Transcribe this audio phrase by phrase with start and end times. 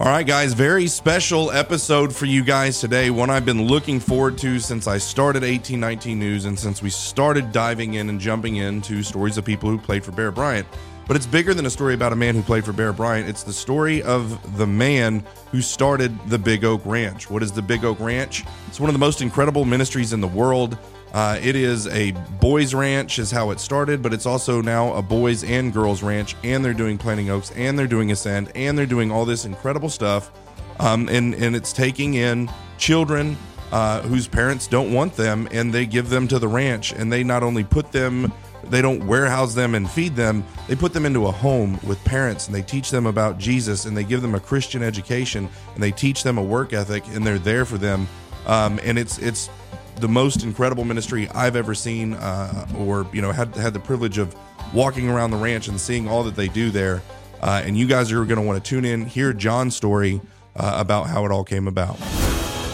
[0.00, 3.10] All right, guys, very special episode for you guys today.
[3.10, 7.52] One I've been looking forward to since I started 1819 News and since we started
[7.52, 10.66] diving in and jumping into stories of people who played for Bear Bryant.
[11.06, 13.28] But it's bigger than a story about a man who played for Bear Bryant.
[13.28, 17.28] It's the story of the man who started the Big Oak Ranch.
[17.28, 18.42] What is the Big Oak Ranch?
[18.68, 20.78] It's one of the most incredible ministries in the world.
[21.12, 25.02] Uh, it is a boys' ranch, is how it started, but it's also now a
[25.02, 28.86] boys and girls' ranch, and they're doing Planting Oaks, and they're doing Ascend, and they're
[28.86, 30.30] doing all this incredible stuff.
[30.78, 33.36] Um, and and it's taking in children
[33.72, 37.24] uh, whose parents don't want them, and they give them to the ranch, and they
[37.24, 38.32] not only put them,
[38.64, 42.46] they don't warehouse them and feed them, they put them into a home with parents,
[42.46, 45.90] and they teach them about Jesus, and they give them a Christian education, and they
[45.90, 48.08] teach them a work ethic, and they're there for them.
[48.46, 49.50] Um, and it's it's
[49.96, 54.18] the most incredible ministry I've ever seen, uh, or you know, had had the privilege
[54.18, 54.34] of
[54.72, 57.02] walking around the ranch and seeing all that they do there.
[57.40, 60.20] Uh, and you guys are going to want to tune in, hear John's story
[60.56, 61.98] uh, about how it all came about.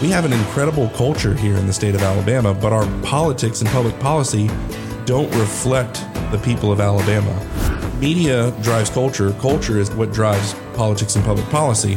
[0.02, 3.70] We have an incredible culture here in the state of Alabama, but our politics and
[3.70, 4.50] public policy
[5.06, 7.34] don't reflect the people of Alabama.
[7.98, 11.96] Media drives culture, culture is what drives politics and public policy.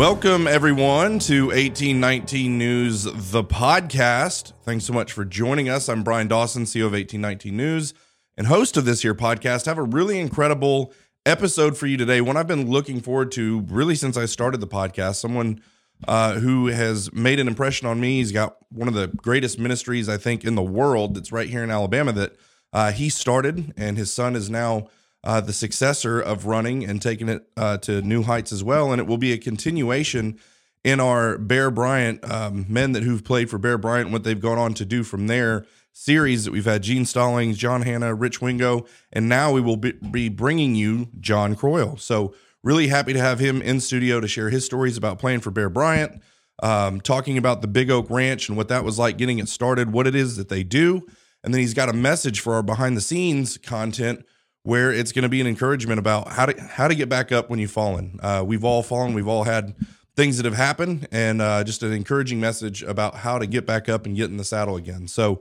[0.00, 4.54] Welcome, everyone, to 1819 News, the podcast.
[4.62, 5.90] Thanks so much for joining us.
[5.90, 7.92] I'm Bryan Dawson, CEO of 1819 News
[8.38, 9.68] and host of this here podcast.
[9.68, 10.94] I have a really incredible
[11.26, 14.66] episode for you today, one I've been looking forward to really since I started the
[14.66, 15.16] podcast.
[15.16, 15.60] Someone
[16.08, 18.20] uh, who has made an impression on me.
[18.20, 21.62] He's got one of the greatest ministries, I think, in the world that's right here
[21.62, 22.36] in Alabama that
[22.72, 24.88] uh, he started, and his son is now
[25.24, 28.92] uh, the successor of running and taking it uh, to new heights as well.
[28.92, 30.38] And it will be a continuation
[30.82, 34.40] in our Bear Bryant um, men that who've played for Bear Bryant, and what they've
[34.40, 38.40] gone on to do from there series that we've had Gene Stallings, John Hannah, Rich
[38.40, 41.96] Wingo, and now we will be, bringing you John Croyle.
[41.96, 45.50] So really happy to have him in studio to share his stories about playing for
[45.50, 46.22] Bear Bryant,
[46.62, 49.92] um, talking about the Big Oak Ranch and what that was like getting it started,
[49.92, 51.06] what it is that they do.
[51.42, 54.24] And then he's got a message for our behind the scenes content
[54.62, 57.50] where it's going to be an encouragement about how to how to get back up
[57.50, 58.18] when you've fallen.
[58.22, 59.14] Uh, we've all fallen.
[59.14, 59.74] We've all had
[60.16, 63.88] things that have happened, and uh, just an encouraging message about how to get back
[63.88, 65.08] up and get in the saddle again.
[65.08, 65.40] So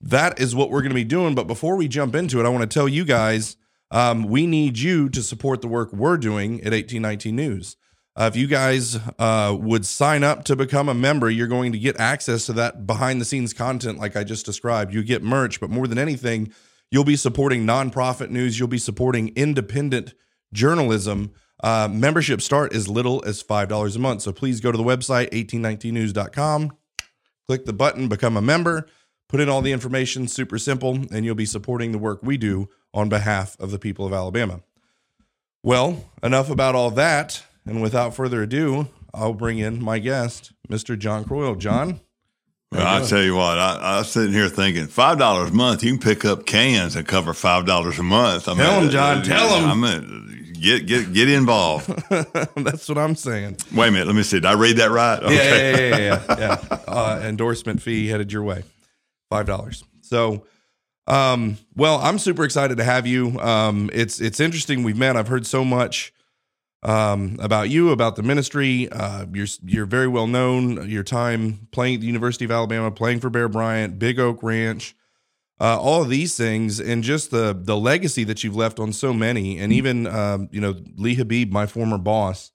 [0.00, 1.34] that is what we're going to be doing.
[1.34, 3.56] But before we jump into it, I want to tell you guys
[3.90, 7.76] um, we need you to support the work we're doing at 1819 News.
[8.16, 11.78] Uh, if you guys uh, would sign up to become a member, you're going to
[11.78, 14.92] get access to that behind the scenes content, like I just described.
[14.92, 16.52] You get merch, but more than anything,
[16.90, 18.58] You'll be supporting nonprofit news.
[18.58, 20.14] You'll be supporting independent
[20.52, 21.32] journalism.
[21.62, 24.22] Uh, membership start as little as $5 a month.
[24.22, 26.72] So please go to the website, 1819news.com,
[27.46, 28.86] click the button, become a member,
[29.28, 32.68] put in all the information, super simple, and you'll be supporting the work we do
[32.92, 34.62] on behalf of the people of Alabama.
[35.62, 37.44] Well, enough about all that.
[37.66, 40.98] And without further ado, I'll bring in my guest, Mr.
[40.98, 41.54] John Croyle.
[41.54, 42.00] John,
[42.72, 45.82] well, I tell you what, I, I was sitting here thinking five dollars a month.
[45.82, 48.48] You can pick up cans and cover five dollars a month.
[48.48, 49.18] I tell them, John.
[49.18, 49.70] Uh, tell them.
[49.70, 51.88] I mean, get get get involved.
[52.56, 53.56] That's what I'm saying.
[53.74, 54.06] Wait a minute.
[54.06, 54.36] Let me see.
[54.36, 55.20] Did I read that right?
[55.20, 55.34] Okay.
[55.34, 56.56] Yeah, yeah, yeah, yeah.
[56.70, 56.76] yeah.
[56.90, 58.64] Uh, endorsement fee headed your way,
[59.30, 59.84] five dollars.
[60.00, 60.44] So,
[61.06, 63.38] um, well, I'm super excited to have you.
[63.38, 64.82] Um, it's it's interesting.
[64.82, 65.16] We've met.
[65.16, 66.12] I've heard so much
[66.82, 68.88] um, about you, about the ministry.
[68.90, 70.88] Uh, you're you're very well known.
[70.88, 74.96] Your time playing at the University of Alabama, playing for Bear Bryant, Big Oak Ranch,
[75.60, 79.12] uh, all of these things, and just the the legacy that you've left on so
[79.12, 79.58] many.
[79.58, 82.50] And even um, you know Lee Habib, my former boss,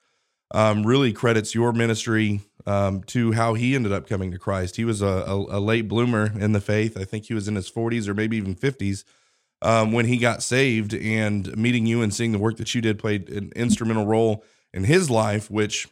[0.51, 4.75] um, really credits your ministry um, to how he ended up coming to Christ.
[4.75, 6.97] He was a, a, a late bloomer in the faith.
[6.97, 9.03] I think he was in his 40s or maybe even 50s
[9.61, 12.99] um, when he got saved and meeting you and seeing the work that you did
[12.99, 14.43] played an instrumental role
[14.73, 15.87] in his life, which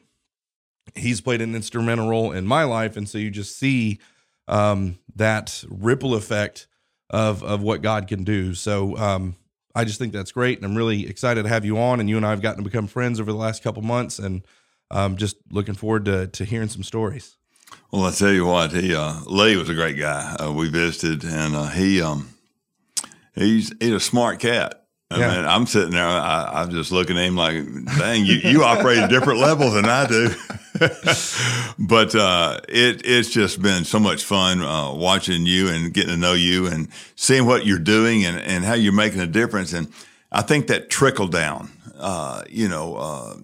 [0.95, 2.97] he's played an instrumental role in my life.
[2.97, 3.99] And so you just see
[4.47, 6.67] um, that ripple effect
[7.09, 8.53] of, of what God can do.
[8.53, 9.35] So um,
[9.73, 10.57] I just think that's great.
[10.57, 11.99] And I'm really excited to have you on.
[11.99, 14.19] And you and I have gotten to become friends over the last couple months.
[14.19, 14.45] And
[14.91, 17.37] I'm just looking forward to, to hearing some stories.
[17.91, 20.35] Well, I tell you what, he uh, Lee was a great guy.
[20.35, 22.32] Uh, we visited, and uh, he um,
[23.35, 24.79] he's he's a smart cat.
[25.13, 25.35] I yeah.
[25.35, 27.53] mean, I'm sitting there, I, am just looking at him like,
[27.99, 30.29] dang, you, you operate at different levels than I do.
[31.77, 36.17] but uh, it it's just been so much fun uh, watching you and getting to
[36.17, 39.71] know you and seeing what you're doing and, and how you're making a difference.
[39.73, 39.91] And
[40.31, 41.69] I think that trickle down,
[41.99, 43.35] uh, you know, uh,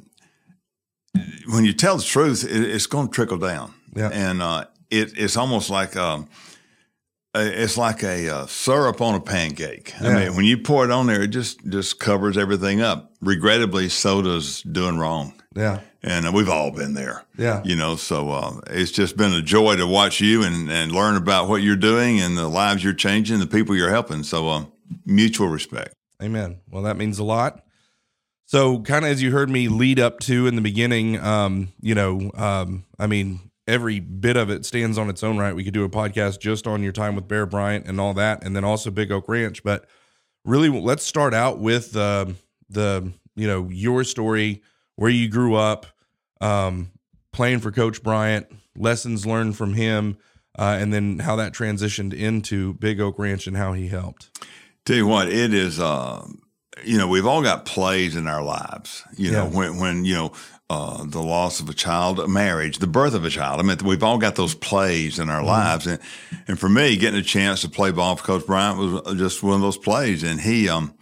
[1.49, 3.73] when you tell the truth, it, it's going to trickle down.
[3.95, 4.09] Yeah.
[4.11, 6.27] And uh, it, it's almost like, um,
[7.35, 9.93] it's like a uh, syrup on a pancake.
[10.01, 10.09] Yeah.
[10.09, 13.13] I mean, when you pour it on there, it just just covers everything up.
[13.21, 15.33] regrettably, so does doing wrong.
[15.55, 15.81] Yeah.
[16.01, 17.25] And we've all been there.
[17.37, 17.61] Yeah.
[17.65, 21.17] You know, so uh, it's just been a joy to watch you and, and learn
[21.17, 24.23] about what you're doing and the lives you're changing, the people you're helping.
[24.23, 24.65] So, uh,
[25.05, 25.93] mutual respect.
[26.21, 26.61] Amen.
[26.69, 27.63] Well, that means a lot.
[28.45, 31.93] So, kind of as you heard me lead up to in the beginning, um, you
[31.93, 35.55] know, um, I mean, every bit of it stands on its own right.
[35.55, 38.43] We could do a podcast just on your time with Bear Bryant and all that,
[38.43, 39.63] and then also Big Oak Ranch.
[39.63, 39.85] But
[40.43, 42.25] really, let's start out with uh,
[42.69, 44.63] the you know your story,
[44.95, 45.85] where you grew up,
[46.41, 46.91] um,
[47.31, 50.17] playing for Coach Bryant, lessons learned from him,
[50.57, 54.29] uh, and then how that transitioned into Big Oak Ranch and how he helped.
[54.85, 55.79] Tell you what, it is.
[55.79, 56.25] Uh,
[56.83, 59.03] you know, we've all got plays in our lives.
[59.17, 60.31] You know, when when you know
[60.69, 63.59] uh, the loss of a child, a marriage, the birth of a child.
[63.59, 65.47] I mean, we've all got those plays in our mm-hmm.
[65.47, 65.99] lives, and
[66.47, 69.55] and for me, getting a chance to play ball for Coach Bryant was just one
[69.55, 70.21] of those plays.
[70.21, 70.93] And he, um,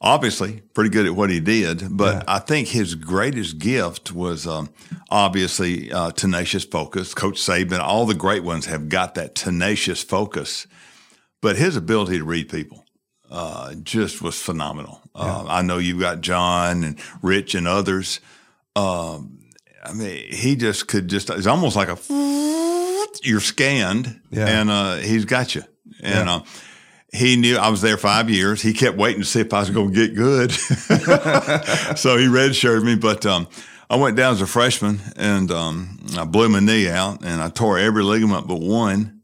[0.00, 1.96] obviously, pretty good at what he did.
[1.96, 2.22] But yeah.
[2.26, 4.70] I think his greatest gift was um,
[5.08, 7.14] obviously uh, tenacious focus.
[7.14, 10.66] Coach Saban, all the great ones have got that tenacious focus,
[11.40, 12.82] but his ability to read people.
[13.28, 15.00] Uh, just was phenomenal.
[15.16, 15.22] Yeah.
[15.22, 18.20] Uh, I know you've got John and Rich and others
[18.76, 19.38] um,
[19.82, 21.98] I mean, he just could just, it's almost like a,
[23.22, 24.46] you're scanned yeah.
[24.46, 25.62] and uh, he's got you.
[26.02, 26.36] And yeah.
[26.36, 26.44] uh,
[27.12, 28.60] he knew I was there five years.
[28.60, 30.52] He kept waiting to see if I was going to get good.
[30.52, 32.96] so he redshirted me.
[32.96, 33.48] But um,
[33.88, 37.48] I went down as a freshman and um, I blew my knee out and I
[37.48, 39.15] tore every ligament but one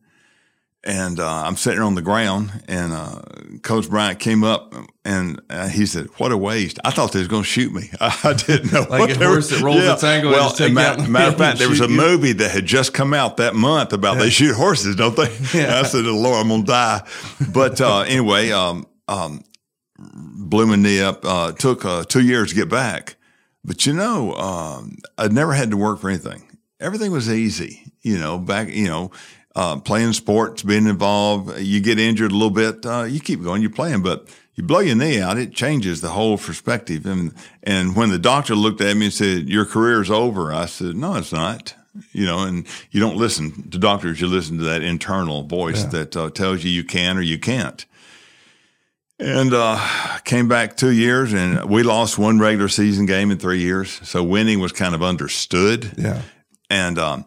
[0.84, 3.22] and uh, I'm sitting on the ground, and uh,
[3.62, 4.74] Coach Bryant came up
[5.04, 7.90] and uh, he said, "What a waste!" I thought they was going to shoot me.
[8.00, 8.82] I, didn't know.
[8.90, 9.94] like a horse that rolls yeah.
[9.94, 10.32] its ankle.
[10.32, 11.96] Well, matter, matter of fact, there was a you.
[11.96, 14.24] movie that had just come out that month about yeah.
[14.24, 15.30] they shoot horses, don't they?
[15.54, 15.78] Yeah.
[15.78, 17.08] I said, "Lord, I'm gonna die."
[17.52, 19.44] But uh, anyway, um, um,
[19.98, 21.24] blew my knee up.
[21.24, 23.14] Uh, took uh, two years to get back,
[23.64, 26.48] but you know, um, I never had to work for anything.
[26.80, 27.84] Everything was easy.
[28.02, 29.12] You know, back you know
[29.54, 33.62] uh, playing sports, being involved, you get injured a little bit, uh, you keep going,
[33.62, 37.06] you're playing, but you blow your knee out, it changes the whole perspective.
[37.06, 40.96] And, and when the doctor looked at me and said, your career's over, I said,
[40.96, 41.74] no, it's not.
[42.12, 45.90] You know, and you don't listen to doctors, you listen to that internal voice yeah.
[45.90, 47.84] that uh, tells you you can or you can't.
[49.18, 49.78] And uh,
[50.24, 54.00] came back two years, and we lost one regular season game in three years.
[54.08, 55.92] So winning was kind of understood.
[55.96, 56.22] Yeah.
[56.70, 57.24] And um,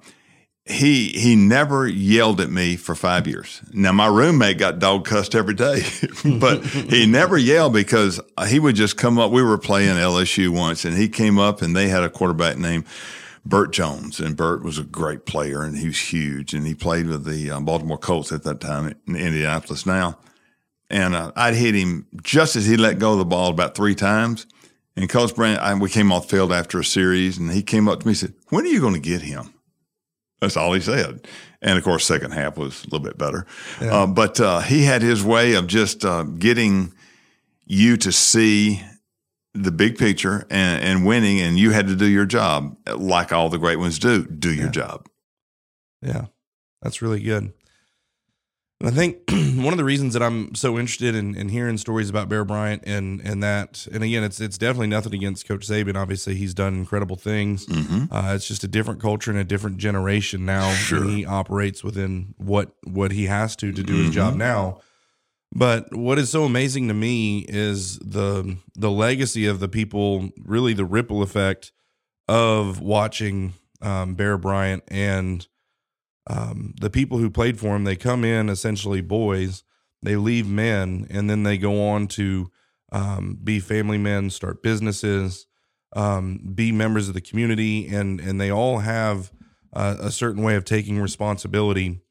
[0.65, 3.61] he he never yelled at me for five years.
[3.71, 5.83] Now my roommate got dog cussed every day,
[6.39, 9.31] but he never yelled because he would just come up.
[9.31, 12.85] We were playing LSU once, and he came up and they had a quarterback named
[13.45, 17.07] Bert Jones, and Bert was a great player and he was huge, and he played
[17.07, 20.17] with the uh, Baltimore Colts at that time in Indianapolis now.
[20.89, 23.95] And uh, I'd hit him just as he let go of the ball about three
[23.95, 24.47] times.
[24.95, 27.99] And Coach Bryant, I, we came off field after a series, and he came up
[27.99, 29.54] to me and said, "When are you going to get him?"
[30.41, 31.27] That's all he said.
[31.61, 33.45] And of course, second half was a little bit better.
[33.81, 34.03] Yeah.
[34.03, 36.93] Uh, but uh, he had his way of just uh, getting
[37.65, 38.81] you to see
[39.53, 43.49] the big picture and, and, winning, and you had to do your job like all
[43.49, 44.25] the great ones do.
[44.25, 44.71] Do your yeah.
[44.71, 45.07] job.
[46.01, 46.25] Yeah,
[46.81, 47.53] that's really good.
[48.81, 49.19] And I think
[49.63, 52.83] one of the reasons that I'm so interested in, in, hearing stories about Bear Bryant
[52.85, 55.95] and and that, and again, it's it's definitely nothing against Coach Saban.
[55.95, 57.65] Obviously, he's done incredible things.
[57.67, 58.13] Mm-hmm.
[58.13, 60.71] Uh, it's just a different culture and a different generation now.
[60.73, 61.05] Sure.
[61.05, 64.05] he operates within what what he has to to do mm-hmm.
[64.05, 64.39] his job mm-hmm.
[64.39, 64.81] now.
[65.53, 70.73] But what is so amazing to me is the the legacy of the people, really
[70.73, 71.71] the ripple effect
[72.27, 75.47] of watching um, Bear Bryant and
[76.27, 79.63] um, the people who played for him, they come in essentially boys,
[80.01, 82.51] they leave men, and then they go on to
[82.91, 85.47] um, be family men, start businesses,
[85.95, 89.31] um, be members of the community, and and they all have
[89.73, 92.01] uh, a certain way of taking responsibility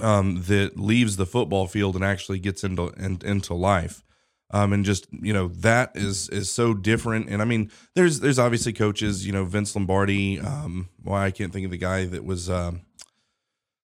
[0.00, 4.02] um, that leaves the football field and actually gets into in, into life.
[4.54, 7.28] Um, and just you know that is is so different.
[7.28, 10.38] And I mean, there's there's obviously coaches, you know, Vince Lombardi.
[10.40, 12.82] Um, why well, I can't think of the guy that was um,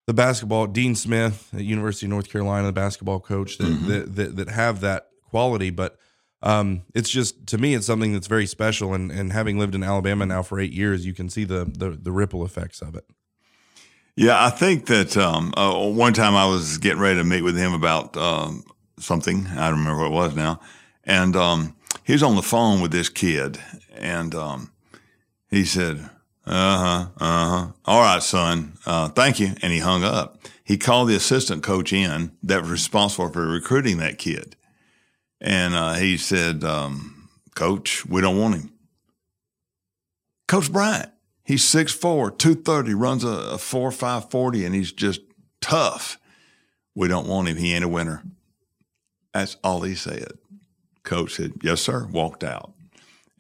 [0.09, 3.88] the basketball Dean Smith at University of North Carolina, the basketball coach that mm-hmm.
[3.88, 5.69] that, that, that, have that quality.
[5.69, 5.99] But
[6.41, 8.95] um, it's just to me, it's something that's very special.
[8.95, 11.91] And and having lived in Alabama now for eight years, you can see the the,
[11.91, 13.05] the ripple effects of it.
[14.17, 17.59] Yeah, I think that um, uh, one time I was getting ready to meet with
[17.59, 18.65] him about um,
[18.99, 19.47] something.
[19.47, 20.61] I don't remember what it was now,
[21.05, 23.61] and um, he was on the phone with this kid,
[23.95, 24.73] and um,
[25.50, 26.09] he said
[26.49, 27.07] uh huh.
[27.21, 27.73] Uh huh.
[27.85, 28.73] All right, son.
[28.87, 29.52] Uh, thank you.
[29.62, 30.40] And he hung up.
[30.64, 34.57] He called the assistant coach in that was responsible for recruiting that kid.
[35.40, 38.73] And uh, he said, um, Coach, we don't want him.
[40.47, 41.11] Coach Bryant,
[41.45, 45.21] he's 6'4, 230, runs a, a 4 5 40, and he's just
[45.61, 46.19] tough.
[46.95, 47.57] We don't want him.
[47.57, 48.23] He ain't a winner.
[49.35, 50.33] That's all he said.
[51.02, 52.73] Coach said, Yes, sir, walked out.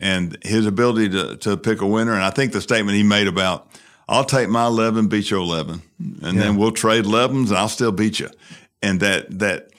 [0.00, 3.26] And his ability to, to pick a winner, and I think the statement he made
[3.26, 3.68] about,
[4.08, 6.32] I'll take my 11, beat your 11, and yeah.
[6.32, 8.30] then we'll trade 11s and I'll still beat you.
[8.80, 9.70] And that, that,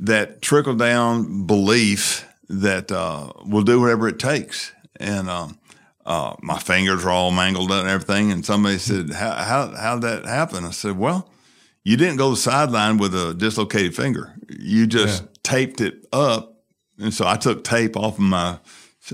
[0.00, 4.72] that trickle down belief that uh, we'll do whatever it takes.
[5.00, 5.58] And um,
[6.04, 8.30] uh, my fingers are all mangled and everything.
[8.30, 10.64] And somebody said, how, how, how did that happen?
[10.64, 11.30] I said, well,
[11.84, 14.34] you didn't go to the sideline with a dislocated finger.
[14.48, 15.28] You just yeah.
[15.42, 16.62] taped it up.
[16.98, 18.58] And so I took tape off of my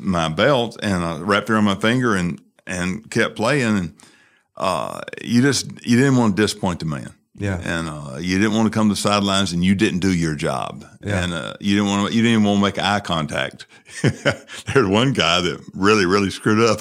[0.01, 3.79] my belt and I wrapped it around my finger and and kept playing.
[3.79, 3.95] And
[4.57, 7.15] uh, you just you didn't want to disappoint the man.
[7.39, 7.61] Yeah.
[7.63, 10.35] And uh, you didn't want to come to the sidelines and you didn't do your
[10.35, 10.85] job.
[11.01, 11.23] Yeah.
[11.23, 13.67] And uh, you didn't want to, you didn't even want to make eye contact.
[14.03, 16.81] There's one guy that really, really screwed up.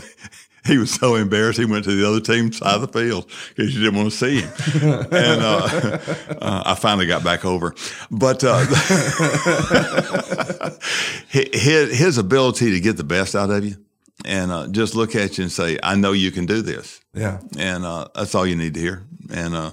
[0.68, 1.60] He was so embarrassed.
[1.60, 4.18] He went to the other team's side of the field because you didn't want to
[4.18, 4.52] see him.
[5.12, 5.98] and uh,
[6.42, 7.74] uh, I finally got back over.
[8.12, 8.66] But uh,
[11.30, 13.78] his, his ability to get the best out of you
[14.26, 17.00] and uh, just look at you and say, I know you can do this.
[17.14, 17.40] Yeah.
[17.58, 19.06] And uh, that's all you need to hear.
[19.32, 19.72] And, uh,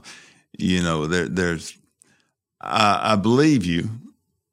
[0.57, 1.77] you know, there, there's,
[2.61, 3.91] I, I, believe you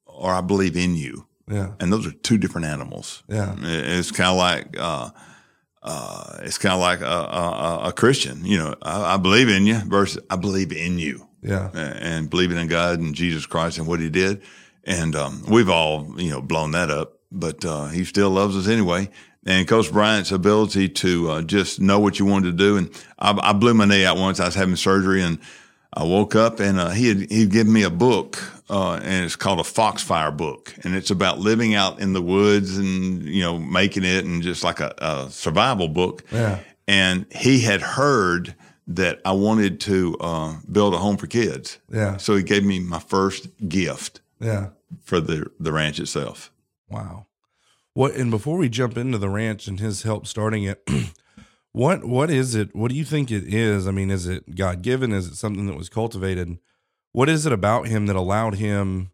[0.08, 1.28] or I believe in you.
[1.48, 1.74] Yeah.
[1.80, 3.22] And those are two different animals.
[3.28, 3.56] Yeah.
[3.60, 5.12] It's kind of like, uh,
[5.84, 9.66] uh, it's kind of like a, a, a, Christian, you know, I, I, believe in
[9.66, 11.28] you versus I believe in you.
[11.42, 11.72] Yeah.
[11.74, 14.44] And believing in God and Jesus Christ and what he did.
[14.84, 18.68] And, um, we've all, you know, blown that up, but, uh, he still loves us
[18.68, 19.10] anyway
[19.46, 22.78] and Coach Bryant's ability to uh, just know what you wanted to do.
[22.78, 24.40] And I, I, blew my knee out once.
[24.40, 25.40] I was having surgery, and
[25.94, 29.36] I woke up and uh, he had he'd given me a book, uh, and it's
[29.36, 33.60] called a Foxfire book, and it's about living out in the woods and you know
[33.60, 36.24] making it, and just like a, a survival book.
[36.32, 36.60] Yeah.
[36.88, 38.56] And he had heard
[38.88, 41.78] that I wanted to uh, build a home for kids.
[41.92, 42.18] Yeah.
[42.18, 44.22] So he gave me my first gift.
[44.40, 44.70] Yeah.
[45.04, 46.52] For the the ranch itself.
[46.90, 47.28] Wow.
[47.94, 50.88] What and before we jump into the ranch and his help starting it,
[51.74, 52.76] what what is it?
[52.76, 53.88] What do you think it is?
[53.88, 55.12] I mean, is it God given?
[55.12, 56.58] Is it something that was cultivated?
[57.14, 59.12] What is it about him that allowed him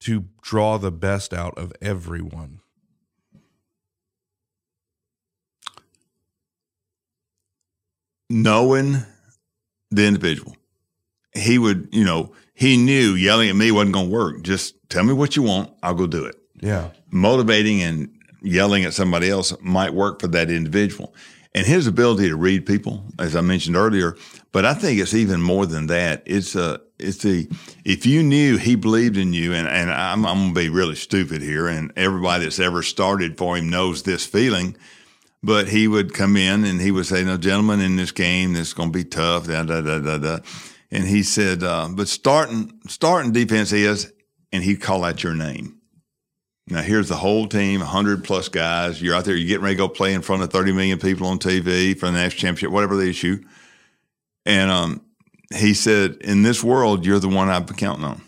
[0.00, 2.60] to draw the best out of everyone?
[8.30, 8.98] Knowing
[9.90, 10.56] the individual.
[11.32, 14.42] He would, you know, he knew yelling at me wasn't going to work.
[14.42, 16.36] Just tell me what you want, I'll go do it.
[16.60, 16.90] Yeah.
[17.10, 18.10] Motivating and
[18.42, 21.14] yelling at somebody else might work for that individual.
[21.54, 24.16] And his ability to read people, as I mentioned earlier,
[24.52, 26.22] but I think it's even more than that.
[26.26, 27.48] It's a, it's the,
[27.84, 31.40] if you knew he believed in you, and, and I'm, I'm to be really stupid
[31.40, 34.76] here, and everybody that's ever started for him knows this feeling,
[35.42, 38.68] but he would come in and he would say, no, gentlemen, in this game, this
[38.68, 40.38] is to be tough, da, da, da, da, da.
[40.90, 44.12] And he said, uh, but starting, starting defense is,
[44.52, 45.77] and he'd call out your name.
[46.70, 49.00] Now here's the whole team, 100 plus guys.
[49.00, 51.26] You're out there, you're getting ready to go play in front of 30 million people
[51.26, 53.42] on TV for the national championship, whatever the issue.
[54.44, 55.00] And um,
[55.54, 58.22] he said, in this world, you're the one I've been counting on.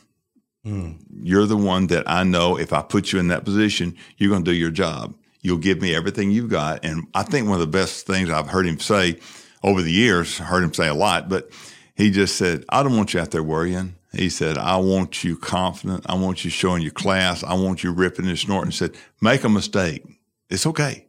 [0.66, 0.98] Mm.
[1.22, 4.44] You're the one that I know if I put you in that position, you're going
[4.44, 5.14] to do your job.
[5.42, 6.84] You'll give me everything you've got.
[6.84, 9.18] And I think one of the best things I've heard him say
[9.62, 11.50] over the years, heard him say a lot, but
[11.94, 13.94] he just said, I don't want you out there worrying.
[14.12, 16.04] He said, I want you confident.
[16.08, 17.44] I want you showing your class.
[17.44, 18.72] I want you ripping and snorting.
[18.72, 20.04] He said, make a mistake.
[20.48, 21.06] It's okay.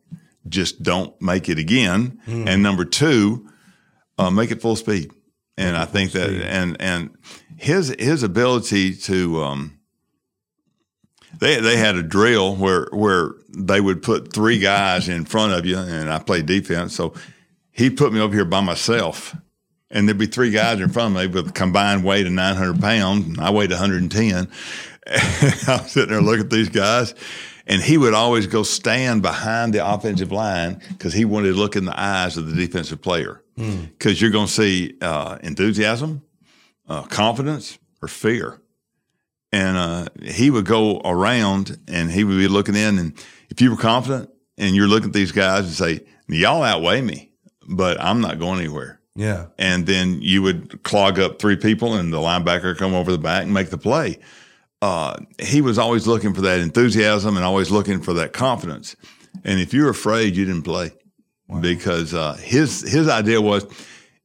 [0.48, 2.20] Just don't make it again.
[2.28, 2.48] Mm.
[2.48, 3.50] And number two,
[4.18, 5.12] uh, make it full speed.
[5.58, 7.16] And I think that, and, and
[7.58, 9.80] his, his ability to, um,
[11.40, 15.66] they, they had a drill where, where they would put three guys in front of
[15.66, 16.96] you and I played defense.
[16.96, 17.14] So
[17.72, 19.36] he put me over here by myself
[19.92, 22.80] and there'd be three guys in front of me with a combined weight of 900
[22.82, 23.28] pounds.
[23.28, 24.48] And I weighed 110.
[25.08, 27.14] I was sitting there looking at these guys,
[27.68, 31.76] and he would always go stand behind the offensive line because he wanted to look
[31.76, 34.08] in the eyes of the defensive player because hmm.
[34.08, 34.22] mm.
[34.22, 36.22] you're going to see uh, enthusiasm,
[36.88, 38.62] uh, confidence, or fear.
[39.52, 43.14] And uh, he would go around and he would be looking in, and
[43.50, 47.34] if you were confident and you're looking at these guys and say, "Y'all outweigh me,
[47.68, 49.48] but I'm not going anywhere." Yeah.
[49.58, 53.44] And then you would clog up three people and the linebacker come over the back
[53.44, 54.20] and make the play.
[54.82, 58.96] Uh, he was always looking for that enthusiasm and always looking for that confidence.
[59.44, 60.92] And if you're afraid, you didn't play
[61.48, 61.60] wow.
[61.60, 63.66] because uh, his his idea was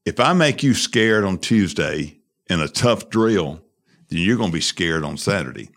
[0.05, 3.61] if I make you scared on Tuesday in a tough drill,
[4.09, 5.71] then you're going to be scared on Saturday.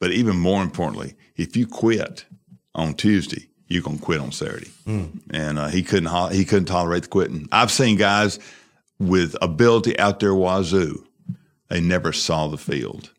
[0.00, 2.26] But even more importantly, if you quit
[2.74, 4.70] on Tuesday, you're gonna quit on Saturday.
[4.86, 5.20] Mm.
[5.30, 7.48] And uh, he couldn't he couldn't tolerate the quitting.
[7.52, 8.38] I've seen guys
[8.98, 11.04] with ability out there wazoo.
[11.68, 13.10] They never saw the field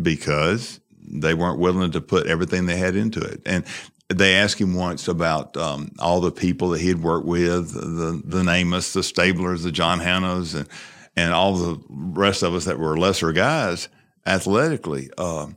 [0.00, 3.40] because they weren't willing to put everything they had into it.
[3.46, 3.64] And
[4.08, 8.20] they asked him once about um, all the people that he had worked with, the
[8.24, 10.68] the Namaths, the Stablers, the John Hannahs, and
[11.16, 13.88] and all the rest of us that were lesser guys
[14.26, 15.10] athletically.
[15.16, 15.48] Uh,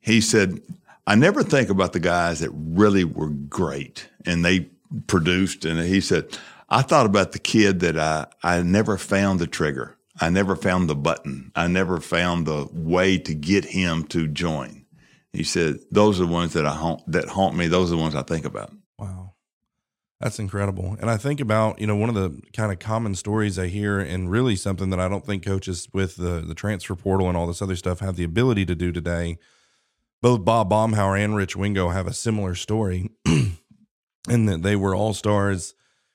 [0.00, 0.60] he said,
[1.08, 4.68] I never think about the guys that really were great and they
[5.06, 5.64] produced.
[5.64, 6.36] And he said,
[6.68, 9.96] I thought about the kid that I, I never found the trigger.
[10.20, 11.50] I never found the button.
[11.56, 14.84] I never found the way to get him to join.
[15.32, 17.68] He said, those are the ones that I haunt, that haunt me.
[17.68, 18.70] Those are the ones I think about.
[18.98, 19.32] Wow.
[20.20, 20.94] That's incredible.
[21.00, 23.98] And I think about, you know, one of the kind of common stories I hear
[23.98, 27.46] and really something that I don't think coaches with the the transfer portal and all
[27.46, 29.38] this other stuff have the ability to do today
[30.20, 35.14] both Bob Baumhower and Rich Wingo have a similar story in that they were all
[35.14, 35.74] stars.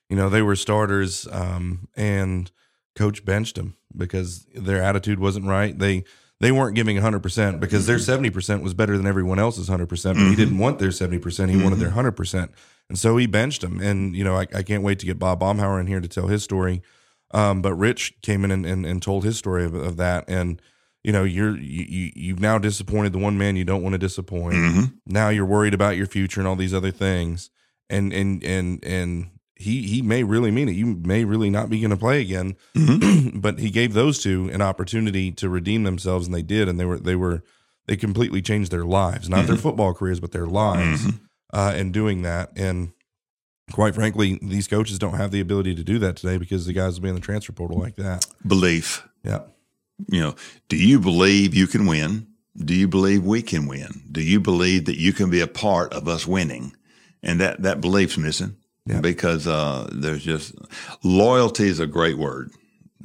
[0.09, 2.51] You know, they were starters, um, and
[2.95, 5.77] coach benched them because their attitude wasn't right.
[5.77, 6.03] They
[6.39, 10.01] they weren't giving 100% because their 70% was better than everyone else's 100%, but he
[10.01, 10.35] mm-hmm.
[10.35, 11.47] didn't want their 70%.
[11.47, 11.63] He mm-hmm.
[11.63, 12.49] wanted their 100%.
[12.89, 13.79] And so he benched them.
[13.79, 16.27] And, you know, I, I, can't wait to get Bob Baumhower in here to tell
[16.27, 16.81] his story.
[17.31, 20.25] Um, but Rich came in and, and, and told his story of, of that.
[20.27, 20.61] And,
[21.03, 24.55] you know you're you, you've now disappointed the one man you don't want to disappoint.
[24.55, 24.83] Mm-hmm.
[25.05, 27.49] now you're worried about your future and all these other things.
[27.89, 30.73] And and and and he he may really mean it.
[30.73, 32.55] You may really not be going to play again.
[32.75, 33.39] Mm-hmm.
[33.41, 36.85] but he gave those two an opportunity to redeem themselves and they did and they
[36.85, 37.43] were they were
[37.85, 39.29] they completely changed their lives.
[39.29, 39.47] Not mm-hmm.
[39.47, 41.25] their football careers but their lives mm-hmm.
[41.53, 42.51] uh, in doing that.
[42.55, 42.93] And
[43.73, 46.95] quite frankly these coaches don't have the ability to do that today because the guys
[46.95, 48.25] will be in the transfer portal like that.
[48.47, 49.05] Belief.
[49.23, 49.41] Yeah
[50.07, 50.35] you know,
[50.69, 52.27] do you believe you can win?
[52.55, 54.03] Do you believe we can win?
[54.11, 56.75] Do you believe that you can be a part of us winning?
[57.23, 59.01] And that, that belief's missing yeah.
[59.01, 60.53] because uh, there's just
[61.03, 62.51] loyalty is a great word.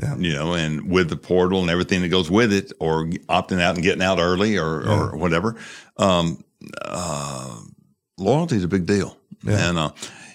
[0.03, 0.17] Yeah.
[0.17, 3.75] You know, and with the portal and everything that goes with it, or opting out
[3.75, 5.01] and getting out early, or, yeah.
[5.01, 5.57] or whatever,
[5.97, 6.45] um,
[6.83, 7.61] uh,
[8.17, 9.17] loyalty is a big deal.
[9.43, 9.69] Yeah.
[9.69, 9.91] And uh,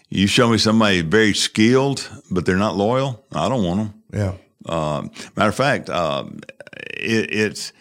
[0.10, 4.04] you show me somebody very skilled, but they're not loyal, I don't want them.
[4.14, 4.34] Yeah.
[4.68, 6.40] Um, matter of fact, um,
[6.94, 7.74] it, it's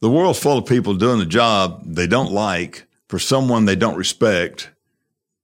[0.00, 3.96] the world's full of people doing the job they don't like for someone they don't
[3.96, 4.70] respect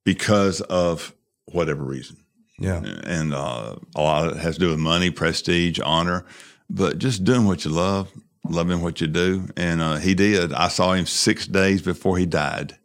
[0.03, 1.13] because of
[1.45, 2.17] whatever reason.
[2.59, 2.81] Yeah.
[3.03, 6.25] And uh, a lot of it has to do with money, prestige, honor,
[6.69, 8.11] but just doing what you love,
[8.47, 9.47] loving what you do.
[9.57, 10.53] And uh, he did.
[10.53, 12.77] I saw him six days before he died.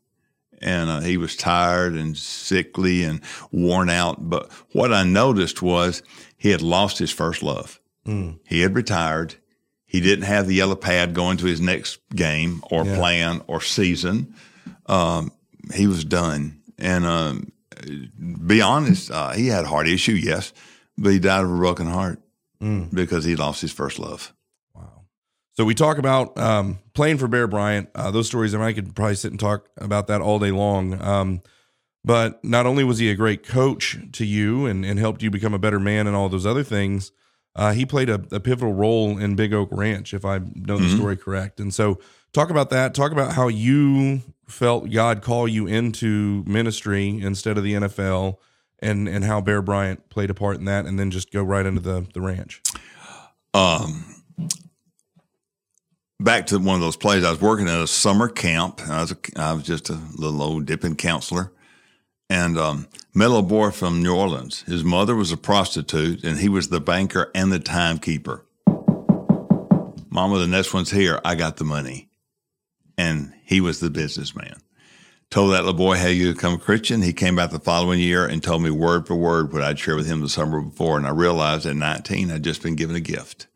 [0.63, 4.29] And uh, he was tired and sickly and worn out.
[4.29, 6.03] But what I noticed was
[6.37, 7.80] he had lost his first love.
[8.07, 8.39] Mm.
[8.47, 9.35] He had retired.
[9.85, 12.97] He didn't have the yellow pad going to his next game or yeah.
[12.97, 14.35] plan or season.
[14.87, 15.33] Um,
[15.75, 16.61] he was done.
[16.79, 17.53] And um,
[18.47, 20.53] be honest, uh, he had a heart issue, yes,
[20.97, 22.23] but he died of a broken heart
[22.61, 22.93] mm.
[22.95, 24.33] because he lost his first love.
[24.75, 25.07] Wow.
[25.55, 27.91] So we talk about um, playing for Bear Bryant.
[27.95, 30.51] Uh, those stories, I, mean, I could probably sit and talk about that all day
[30.51, 31.01] long.
[31.03, 31.43] Um,
[32.05, 35.53] but not only was he a great coach to you and, and helped you become
[35.53, 37.13] a better man and all those other things,
[37.57, 40.85] uh, he played a, a, pivotal role in Big Oak Ranch, if I know the
[40.85, 40.97] mm-hmm.
[40.97, 41.59] story correct.
[41.59, 41.99] And so,
[42.33, 42.95] talk about that.
[42.95, 48.37] Talk about how you felt God call you into ministry instead of the NFL,
[48.79, 51.67] and and how Bear Bryant played a part in that, and then just go right
[51.67, 52.63] into the the ranch.
[53.53, 54.23] Um,
[56.21, 57.25] back to one of those plays.
[57.25, 58.81] I was working at a summer camp.
[58.89, 61.53] I was a, I was just a little old dipping counselor,
[62.31, 64.63] and um, boy from New Orleans.
[64.63, 68.47] His mother was a prostitute, and he was the banker and the timekeeper.
[70.09, 71.21] Mama, the next one's here.
[71.25, 72.09] I got the money.
[72.97, 74.55] And he was the businessman.
[75.31, 77.03] Told that little boy how you become a Christian.
[77.03, 79.97] He came back the following year and told me word for word what I'd shared
[79.97, 80.99] with him the summer before.
[80.99, 83.47] And I realized at 19, I'd just been given a gift.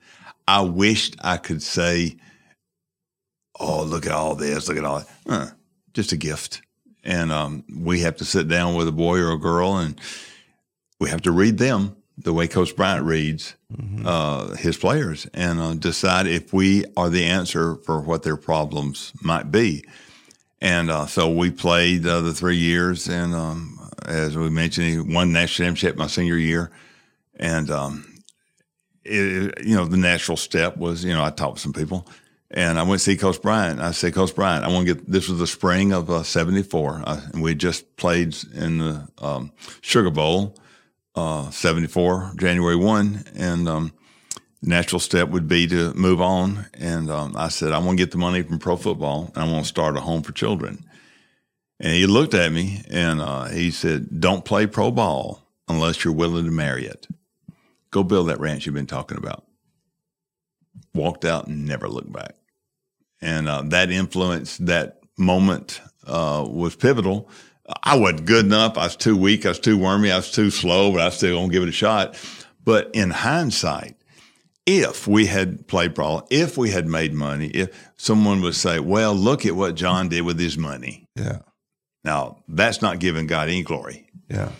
[0.47, 2.17] I wished I could say,
[3.59, 4.69] Oh, look at all this.
[4.69, 5.09] Look at all that.
[5.29, 5.51] Uh,
[5.93, 6.61] just a gift
[7.05, 10.01] and um, we have to sit down with a boy or a girl and
[10.99, 14.07] we have to read them the way Coach Bryant reads mm-hmm.
[14.07, 19.12] uh, his players and uh, decide if we are the answer for what their problems
[19.21, 19.85] might be.
[20.61, 24.99] And uh, so we played uh, the three years, and um, as we mentioned, he
[24.99, 26.71] won national championship my senior year.
[27.37, 28.23] And um,
[29.05, 32.07] it, you know, the natural step was, you know, I talked with some people
[32.55, 33.81] and I went to see Coach Bryant.
[33.81, 37.03] I said, Coach Bryant, I want to get this was the spring of uh, '74,
[37.05, 40.57] uh, and we just played in the um, Sugar Bowl,
[41.14, 43.93] '74, uh, January one, and um,
[44.62, 46.67] natural step would be to move on.
[46.75, 49.53] And um, I said, I want to get the money from pro football, and I
[49.53, 50.85] want to start a home for children.
[51.81, 56.14] And he looked at me and uh, he said, Don't play pro ball unless you're
[56.14, 57.07] willing to marry it.
[57.90, 59.45] Go build that ranch you've been talking about.
[60.95, 62.37] Walked out and never looked back.
[63.25, 67.31] And uh, that influence, that moment uh, was pivotal.
[67.83, 68.77] I wasn't good enough.
[68.77, 69.47] I was too weak.
[69.47, 70.11] I was too wormy.
[70.13, 72.23] I was too slow, but I still to give it a shot.
[72.63, 73.97] But in hindsight,
[74.67, 79.15] if we had played pro, if we had made money, if someone would say, well,
[79.15, 81.09] look at what John did with his money.
[81.17, 81.39] Yeah.
[82.05, 84.07] Now, that's not giving God any glory.
[84.29, 84.51] Yeah.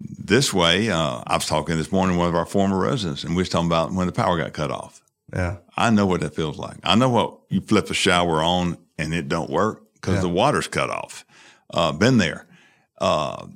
[0.00, 3.36] This way, uh, I was talking this morning with one of our former residents, and
[3.36, 5.02] we was talking about when the power got cut off.
[5.34, 5.56] Yeah.
[5.76, 6.76] I know what that feels like.
[6.84, 10.20] I know what you flip a shower on and it don't work because Yeah.
[10.22, 11.24] the water's cut off.
[11.72, 12.46] Uh, been there.
[12.98, 13.46] Uh,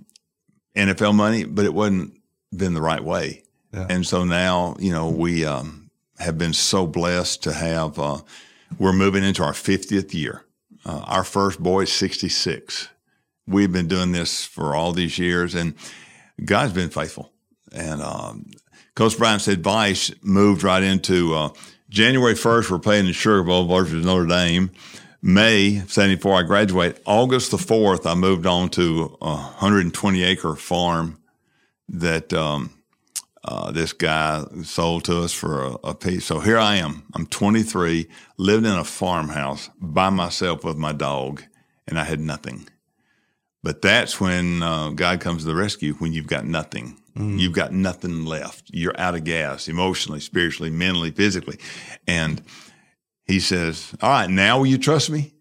[0.76, 2.14] NFL money, but it wasn't
[2.54, 3.42] been the right way.
[3.72, 3.86] Yeah.
[3.88, 8.18] And so now, you know, we um, have been so blessed to have, uh,
[8.78, 10.44] we're moving into our 50th year.
[10.84, 12.88] Uh, our first boy is 66.
[13.46, 15.74] We've been doing this for all these years, and
[16.44, 17.32] God's been faithful.
[17.72, 18.46] And um,
[18.94, 21.50] Coach Bryant's advice moved right into uh,
[21.90, 24.70] January 1st, we're playing the Sugar Bowl versus Notre Dame.
[25.22, 27.02] May 74, I graduate.
[27.04, 31.18] August the 4th, I moved on to a 120 acre farm
[31.88, 32.70] that um,
[33.42, 36.26] uh, this guy sold to us for a, a piece.
[36.26, 37.02] So here I am.
[37.12, 41.42] I'm 23, lived in a farmhouse by myself with my dog,
[41.88, 42.68] and I had nothing.
[43.64, 46.98] But that's when uh, God comes to the rescue when you've got nothing.
[47.20, 48.70] You've got nothing left.
[48.72, 51.58] You're out of gas emotionally, spiritually, mentally, physically.
[52.06, 52.42] And
[53.26, 55.32] he says, All right, now will you trust me?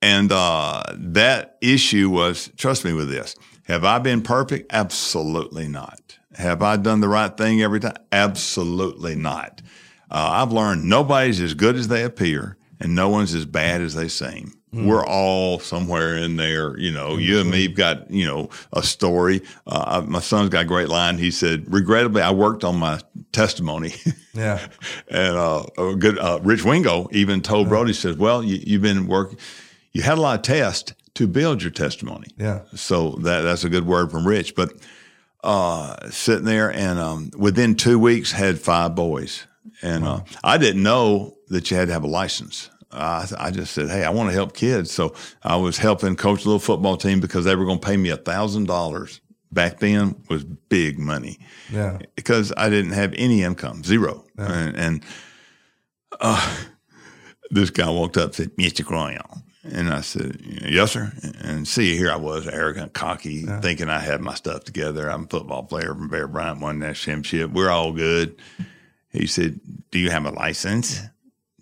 [0.00, 3.34] And uh, that issue was trust me with this.
[3.64, 4.72] Have I been perfect?
[4.72, 6.18] Absolutely not.
[6.34, 7.96] Have I done the right thing every time?
[8.12, 9.60] Absolutely not.
[10.10, 13.94] Uh, I've learned nobody's as good as they appear, and no one's as bad as
[13.94, 14.57] they seem.
[14.70, 16.78] We're all somewhere in there.
[16.78, 19.40] You know, you and me've got, you know, a story.
[19.66, 21.16] Uh, I- my son's got a great line.
[21.16, 23.00] He said, regrettably, I worked on my
[23.32, 23.94] testimony.
[24.34, 24.66] Yeah.
[25.08, 29.06] and uh, a good uh, Rich Wingo even told Brody says, "Well, you, you've been
[29.06, 29.38] working.
[29.92, 32.28] You had a lot of tests to build your testimony.
[32.36, 32.60] Yeah.
[32.76, 34.54] So that that's a good word from Rich.
[34.54, 34.74] But
[35.42, 39.46] uh, sitting there and um, within two weeks had five boys,
[39.82, 42.70] and uh, I didn't know that you had to have a license.
[42.90, 46.44] I, I just said, "Hey, I want to help kids," so I was helping coach
[46.44, 49.20] a little football team because they were going to pay me a thousand dollars.
[49.50, 51.38] Back then was big money
[51.72, 51.98] Yeah.
[52.16, 54.24] because I didn't have any income, zero.
[54.36, 55.04] And, and
[56.20, 56.56] uh,
[57.50, 58.84] this guy walked up and said, Mr.
[58.84, 59.42] Croyle.
[59.64, 61.10] And I said, yes, sir.
[61.40, 65.10] And see, here I was, arrogant, cocky, thinking I had my stuff together.
[65.10, 67.50] I'm a football player from Bear Bryant, won that championship.
[67.50, 68.36] We're all good.
[69.10, 71.00] He said, do you have a license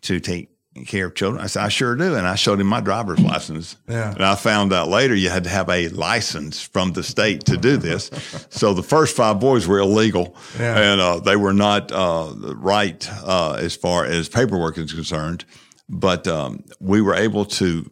[0.03, 0.51] to take
[0.85, 1.43] care of children?
[1.43, 2.15] I said, I sure do.
[2.15, 3.77] And I showed him my driver's license.
[3.89, 4.13] Yeah.
[4.13, 7.57] And I found out later you had to have a license from the state to
[7.57, 8.11] do this.
[8.51, 10.79] so the first five boys were illegal Yeah.
[10.79, 15.45] and uh, they were not uh, right uh, as far as paperwork is concerned.
[15.89, 17.91] But um, we were able to.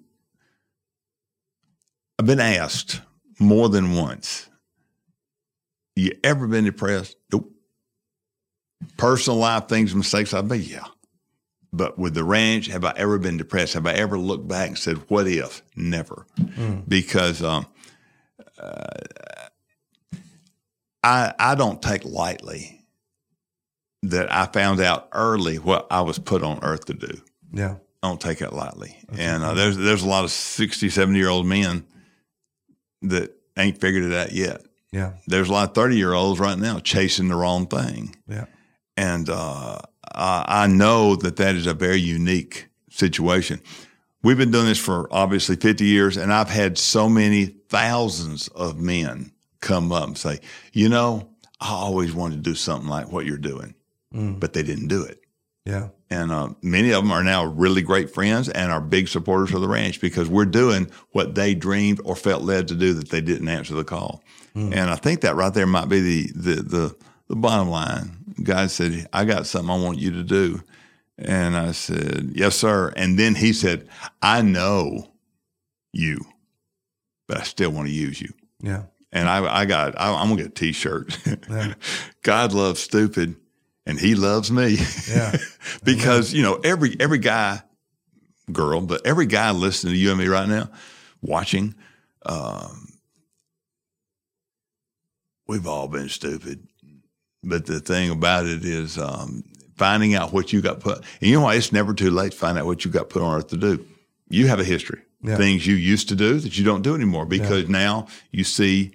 [2.19, 3.01] I've been asked
[3.39, 4.49] more than once.
[5.97, 7.17] You ever been depressed?
[7.33, 7.51] Nope.
[8.97, 10.85] Personal life things, mistakes I've made, yeah.
[11.77, 13.75] But with the ranch, have I ever been depressed?
[13.75, 16.27] Have I ever looked back and said, "What if?" Never,
[16.87, 17.67] because um,
[18.59, 18.85] uh,
[21.03, 22.85] I I don't take lightly
[24.03, 27.21] that I found out early what I was put on earth to do.
[27.53, 27.77] Yeah.
[28.03, 28.97] I don't take it lightly.
[29.17, 31.87] and uh, there's there's a lot of 60, 70 year old men
[33.03, 34.63] that ain't figured it out yet.
[34.93, 35.13] Yeah.
[35.27, 38.15] There's a lot of 30 year olds right now chasing the wrong thing.
[38.29, 38.45] Yeah.
[38.97, 39.79] And uh,
[40.15, 43.61] I, I know that that is a very unique situation.
[44.23, 48.79] We've been doing this for obviously 50 years, and I've had so many thousands of
[48.81, 50.41] men come up and say,
[50.73, 51.29] you know,
[51.61, 53.75] I always wanted to do something like what you're doing,
[54.15, 54.39] Mm.
[54.39, 55.21] but they didn't do it.
[55.67, 55.89] Yeah.
[56.09, 59.61] And uh, many of them are now really great friends and are big supporters of
[59.61, 63.21] the ranch because we're doing what they dreamed or felt led to do that they
[63.21, 64.23] didn't answer the call.
[64.55, 66.97] And I think that right there might be the, the the
[67.29, 68.17] the bottom line.
[68.43, 70.63] God said, "I got something I want you to do,"
[71.19, 73.89] and I said, "Yes, sir." And then He said,
[74.23, 75.13] "I know
[75.93, 76.21] you,
[77.27, 78.85] but I still want to use you." Yeah.
[79.13, 81.17] And I, I got, I, I'm gonna get a T-shirt.
[81.49, 81.75] Yeah.
[82.23, 83.37] God loves stupid,
[83.87, 84.79] and He loves me.
[85.09, 85.37] Yeah.
[85.85, 87.63] because you know every every guy,
[88.53, 90.69] girl, but every guy listening to you and me right now,
[91.23, 91.75] watching,
[92.27, 92.89] um,
[95.47, 96.67] we've all been stupid.
[97.45, 99.45] But the thing about it is um,
[99.77, 100.99] finding out what you got put.
[100.99, 101.55] And you know why?
[101.55, 103.85] It's never too late to find out what you got put on earth to do.
[104.29, 105.03] You have a history.
[105.23, 105.37] yeah.
[105.37, 107.71] things you used to do that you don't do anymore because yeah.
[107.71, 108.93] now you see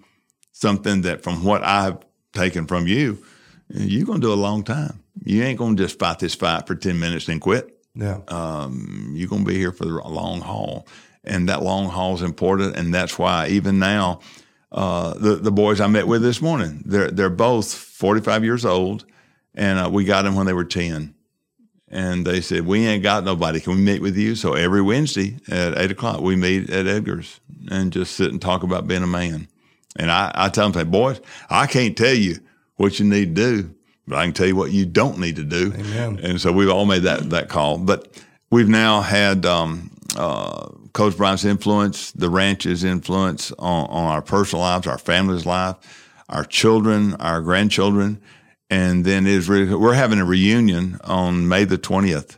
[0.51, 1.97] something that from what I've
[2.33, 3.23] taken from you,
[3.69, 5.03] you're going to do a long time.
[5.23, 7.75] You ain't going to just fight this fight for 10 minutes and quit.
[7.95, 8.19] Yeah.
[8.27, 10.87] Um, you're going to be here for the long haul.
[11.23, 12.77] And that long haul is important.
[12.77, 14.21] And that's why even now,
[14.71, 17.65] uh, the, the boys I met with this morning, they're, they're both
[17.99, 19.05] 45 years old.
[19.53, 21.13] And uh, we got them when they were 10
[21.89, 23.59] and they said, We ain't got nobody.
[23.59, 24.35] Can we meet with you?
[24.35, 28.63] So every Wednesday at eight o'clock, we meet at Edgar's and just sit and talk
[28.63, 29.47] about being a man.
[29.97, 32.39] And I, I tell them, say, Boys, I can't tell you
[32.77, 33.75] what you need to do,
[34.07, 35.73] but I can tell you what you don't need to do.
[35.75, 36.19] Amen.
[36.23, 37.79] And so we've all made that, that call.
[37.79, 44.21] But we've now had um, uh, Coach Bryant's influence, the ranch's influence on, on our
[44.21, 45.75] personal lives, our family's life,
[46.29, 48.21] our children, our grandchildren
[48.69, 52.37] and then is really, we're having a reunion on May the 20th.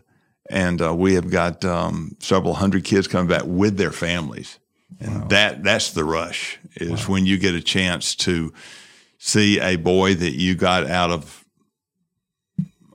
[0.49, 4.59] And uh, we have got um, several hundred kids coming back with their families.
[4.99, 5.27] And wow.
[5.27, 7.13] that that's the rush is wow.
[7.13, 8.53] when you get a chance to
[9.17, 11.45] see a boy that you got out of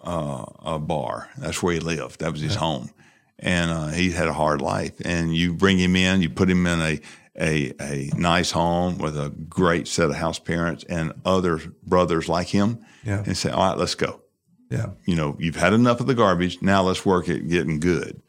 [0.04, 1.30] uh, a bar.
[1.38, 2.20] That's where he lived.
[2.20, 2.60] That was his yeah.
[2.60, 2.90] home.
[3.38, 5.00] And uh, he had a hard life.
[5.04, 7.00] And you bring him in, you put him in a,
[7.38, 12.48] a, a nice home with a great set of house parents and other brothers like
[12.48, 13.22] him yeah.
[13.24, 14.22] and say, all right, let's go.
[14.70, 14.90] Yeah.
[15.04, 16.60] You know, you've had enough of the garbage.
[16.62, 18.20] Now let's work at getting good.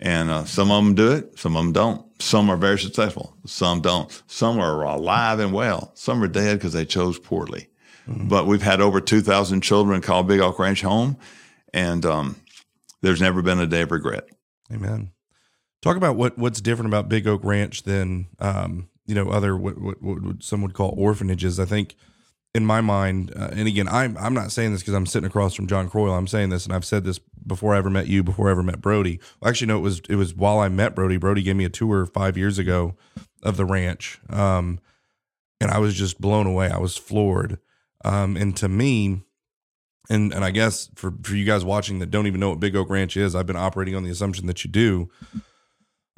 [0.00, 2.04] And uh, some of them do it, some of them don't.
[2.22, 4.22] Some are very successful, some don't.
[4.26, 5.90] Some are alive and well.
[5.94, 7.68] Some are dead because they chose poorly.
[8.08, 8.28] Mm-hmm.
[8.28, 11.16] But we've had over 2,000 children call Big Oak Ranch home,
[11.74, 12.36] and um,
[13.02, 14.28] there's never been a day of regret.
[14.72, 15.10] Amen.
[15.82, 19.80] Talk about what what's different about Big Oak Ranch than um, you know other what,
[19.80, 21.60] what, what some would call orphanages.
[21.60, 21.94] I think
[22.54, 25.54] in my mind, uh, and again, I'm I'm not saying this because I'm sitting across
[25.54, 26.14] from John Croyle.
[26.14, 28.62] I'm saying this, and I've said this before I ever met you, before I ever
[28.62, 29.20] met Brody.
[29.40, 31.16] Well, actually, no, it was it was while I met Brody.
[31.16, 32.96] Brody gave me a tour five years ago
[33.42, 34.80] of the ranch, um,
[35.60, 36.70] and I was just blown away.
[36.70, 37.58] I was floored.
[38.04, 39.22] Um, and to me,
[40.08, 42.74] and and I guess for for you guys watching that don't even know what Big
[42.74, 45.10] Oak Ranch is, I've been operating on the assumption that you do.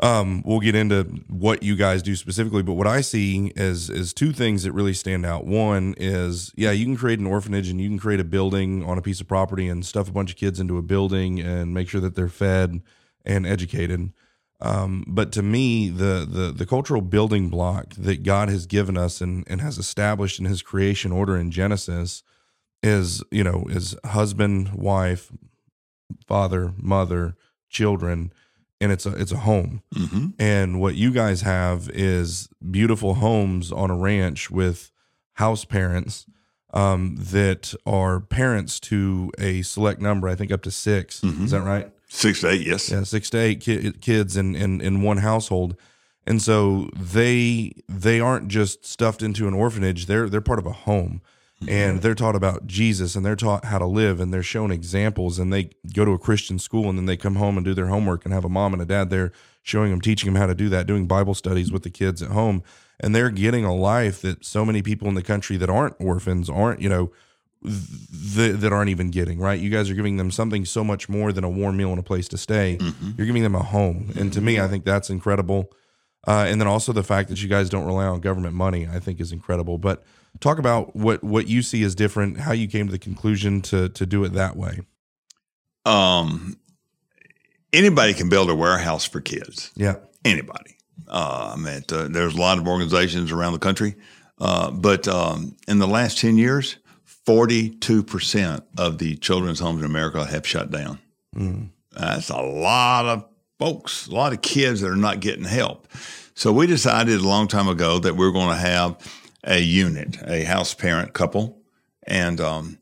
[0.03, 4.15] Um, we'll get into what you guys do specifically, but what I see is is
[4.15, 5.45] two things that really stand out.
[5.45, 8.97] One is, yeah, you can create an orphanage and you can create a building on
[8.97, 11.89] a piece of property and stuff a bunch of kids into a building and make
[11.89, 12.81] sure that they're fed
[13.27, 14.11] and educated.
[14.63, 19.21] Um, but to me, the the the cultural building block that God has given us
[19.21, 22.23] and and has established in His creation order in Genesis
[22.83, 25.31] is you know is husband, wife,
[26.27, 27.37] father, mother,
[27.69, 28.33] children
[28.81, 29.83] and it's a it's a home.
[29.95, 30.29] Mm-hmm.
[30.38, 34.90] And what you guys have is beautiful homes on a ranch with
[35.35, 36.27] house parents
[36.73, 40.29] um, that are parents to a select number.
[40.29, 41.45] I think up to 6 mm-hmm.
[41.45, 41.93] Is that right?
[42.12, 42.90] Six to eight, yes.
[42.90, 45.77] Yeah, six to eight ki- kids in, in in one household.
[46.27, 50.07] And so they they aren't just stuffed into an orphanage.
[50.07, 51.23] They're they're part of a home
[51.68, 55.38] and they're taught about Jesus and they're taught how to live and they're shown examples
[55.38, 57.88] and they go to a Christian school and then they come home and do their
[57.88, 60.55] homework and have a mom and a dad there showing them teaching them how to
[60.55, 62.62] do that doing Bible studies with the kids at home.
[62.99, 66.49] And they're getting a life that so many people in the country that aren't orphans
[66.49, 67.12] aren't you know
[67.62, 69.61] th- that aren't even getting right?
[69.61, 72.03] You guys are giving them something so much more than a warm meal and a
[72.03, 72.79] place to stay.
[72.81, 73.11] Mm-hmm.
[73.18, 74.12] you're giving them a home.
[74.16, 75.70] And to me I think that's incredible.
[76.27, 78.99] Uh, and then also the fact that you guys don't rely on government money I
[78.99, 79.79] think is incredible.
[79.79, 80.05] But
[80.40, 83.88] talk about what what you see as different, how you came to the conclusion to
[83.90, 84.81] to do it that way.
[85.85, 86.57] Um,
[87.72, 89.70] anybody can build a warehouse for kids.
[89.76, 90.76] Yeah, anybody.
[91.09, 93.96] Uh, I mean, uh, there's a lot of organizations around the country,
[94.38, 99.87] uh, but um, in the last ten years, forty-two percent of the children's homes in
[99.87, 100.98] America have shut down.
[101.35, 101.70] Mm.
[101.92, 103.24] That's a lot of
[103.59, 105.88] folks, a lot of kids that are not getting help.
[106.35, 108.96] So we decided a long time ago that we we're going to have
[109.44, 111.61] a unit, a house parent couple,
[112.07, 112.79] and um,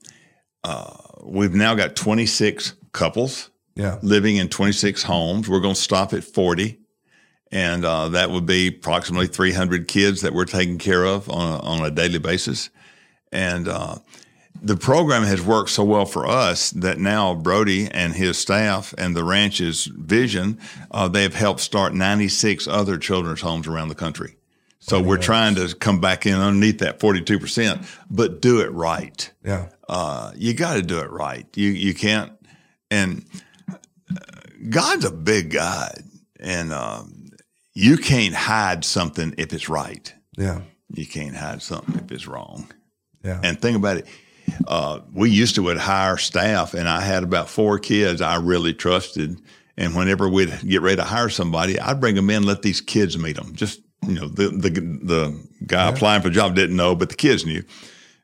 [0.64, 3.98] uh, we've now got 26 couples yeah.
[4.02, 5.48] living in 26 homes.
[5.48, 6.78] We're going to stop at 40,
[7.52, 11.60] and uh, that would be approximately 300 kids that we're taking care of on a,
[11.60, 12.70] on a daily basis.
[13.30, 13.98] And uh,
[14.60, 19.14] the program has worked so well for us that now Brody and his staff and
[19.14, 20.58] the ranch's vision,
[20.90, 24.37] uh, they've helped start 96 other children's homes around the country.
[24.88, 29.30] So we're trying to come back in underneath that 42%, but do it right.
[29.44, 29.68] Yeah.
[29.88, 31.46] Uh, you got to do it right.
[31.54, 32.32] You, you can't,
[32.90, 33.24] and
[33.70, 33.76] uh,
[34.68, 36.02] God's a big God
[36.40, 37.30] and, um,
[37.74, 40.12] you can't hide something if it's right.
[40.36, 40.62] Yeah.
[40.92, 42.68] You can't hide something if it's wrong.
[43.22, 43.40] Yeah.
[43.44, 44.06] And think about it.
[44.66, 48.72] Uh, we used to would hire staff and I had about four kids I really
[48.74, 49.40] trusted
[49.78, 53.16] And whenever we'd get ready to hire somebody, I'd bring them in, let these kids
[53.16, 53.54] meet them.
[53.54, 55.94] Just you know, the the the guy yeah.
[55.94, 57.62] applying for the job didn't know, but the kids knew.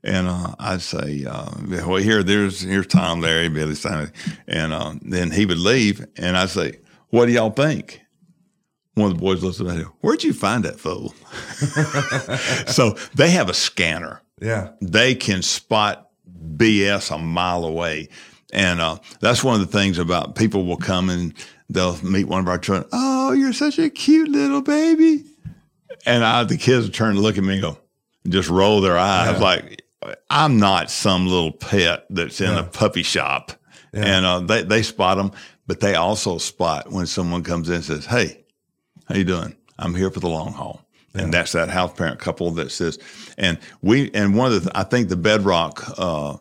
[0.03, 1.51] And uh, I'd say, uh,
[1.87, 4.13] "Well, here, there's here's Tom, Larry, Billy, Simon,"
[4.47, 8.03] and uh, then he would leave, and I'd say, "What do y'all think?"
[8.95, 11.15] One of the boys looks at me, "Where'd you find that fool?"
[12.71, 14.21] so they have a scanner.
[14.41, 16.11] Yeah, they can spot
[16.57, 18.11] BS a mile away,
[18.53, 21.33] and uh, that's one of the things about people will come and
[21.71, 22.89] they'll meet one of our children.
[22.93, 25.25] Oh, you're such a cute little baby,
[26.07, 27.79] and I, the kids turn to look at me and go,
[28.29, 29.45] just roll their eyes yeah.
[29.45, 29.85] like
[30.31, 32.61] I'm not some little pet that's in yeah.
[32.61, 33.53] a puppy shop.
[33.93, 34.05] Yeah.
[34.05, 35.33] And uh, they, they spot them,
[35.67, 38.45] but they also spot when someone comes in and says, Hey,
[39.09, 39.55] how you doing?
[39.79, 40.81] I'm here for the long haul.
[41.17, 42.99] And that's that house parent couple that says,
[43.39, 46.39] and we, and one of the, I think the bedrock, uh,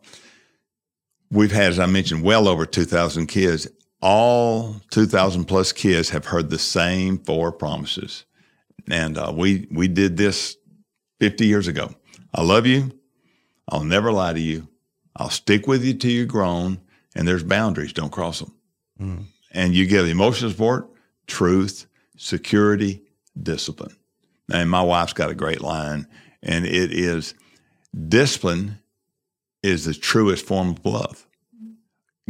[1.29, 3.67] we've had, as I mentioned, well over 2,000 kids.
[4.01, 8.25] All 2,000 plus kids have heard the same four promises.
[8.89, 10.57] And uh, we, we did this
[11.19, 11.93] 50 years ago.
[12.33, 12.91] I love you.
[13.69, 14.67] I'll never lie to you.
[15.15, 16.79] I'll stick with you till you're grown,
[17.15, 17.93] and there's boundaries.
[17.93, 18.53] Don't cross them.
[18.99, 19.25] Mm.
[19.51, 20.89] And you get emotional support,
[21.27, 21.85] truth,
[22.17, 23.03] security,
[23.41, 23.95] discipline.
[24.51, 26.07] And my wife's got a great line,
[26.41, 27.33] and it is
[28.07, 28.79] discipline
[29.61, 31.25] is the truest form of love.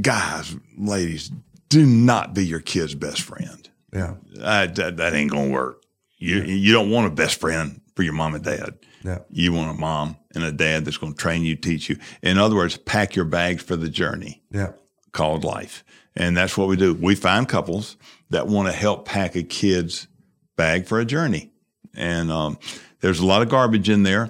[0.02, 1.32] Guys, ladies,
[1.70, 3.70] do not be your kid's best friend.
[3.92, 5.83] Yeah, that, that, that ain't gonna work.
[6.24, 6.44] You yeah.
[6.46, 8.78] you don't want a best friend for your mom and dad.
[9.04, 9.20] Yeah.
[9.30, 11.98] You want a mom and a dad that's going to train you, teach you.
[12.22, 14.42] In other words, pack your bags for the journey.
[14.50, 14.72] Yeah.
[15.12, 15.84] Called life.
[16.16, 16.94] And that's what we do.
[16.94, 17.98] We find couples
[18.30, 20.08] that want to help pack a kid's
[20.56, 21.52] bag for a journey.
[21.96, 22.58] And um,
[23.02, 24.30] there's a lot of garbage in there.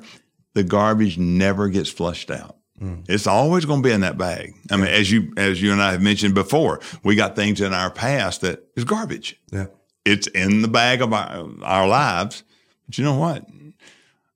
[0.53, 2.57] The garbage never gets flushed out.
[2.81, 3.05] Mm.
[3.07, 4.53] It's always going to be in that bag.
[4.71, 7.73] I mean, as you as you and I have mentioned before, we got things in
[7.73, 9.39] our past that is garbage.
[9.51, 9.67] Yeah,
[10.05, 12.43] it's in the bag of our, our lives.
[12.85, 13.45] But you know what?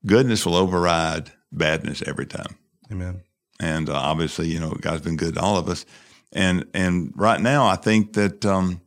[0.07, 2.57] goodness will override badness every time.
[2.91, 3.21] Amen.
[3.59, 5.85] And uh, obviously, you know, God's been good to all of us.
[6.31, 8.81] And and right now, I think that um,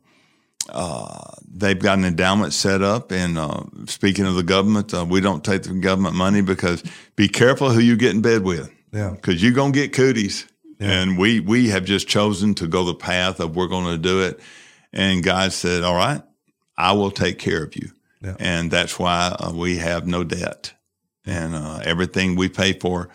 [0.69, 3.11] uh, they've got an endowment set up.
[3.11, 6.83] And uh, speaking of the government, uh, we don't take the government money because
[7.15, 8.71] be careful who you get in bed with.
[8.91, 9.11] Yeah.
[9.11, 10.47] Because you're gonna get cooties.
[10.79, 11.01] Yeah.
[11.01, 14.21] And we we have just chosen to go the path of we're going to do
[14.21, 14.39] it.
[14.93, 16.21] And God said, "All right,
[16.77, 18.35] I will take care of you." Yeah.
[18.39, 20.73] And that's why uh, we have no debt
[21.25, 23.09] and uh, everything we pay for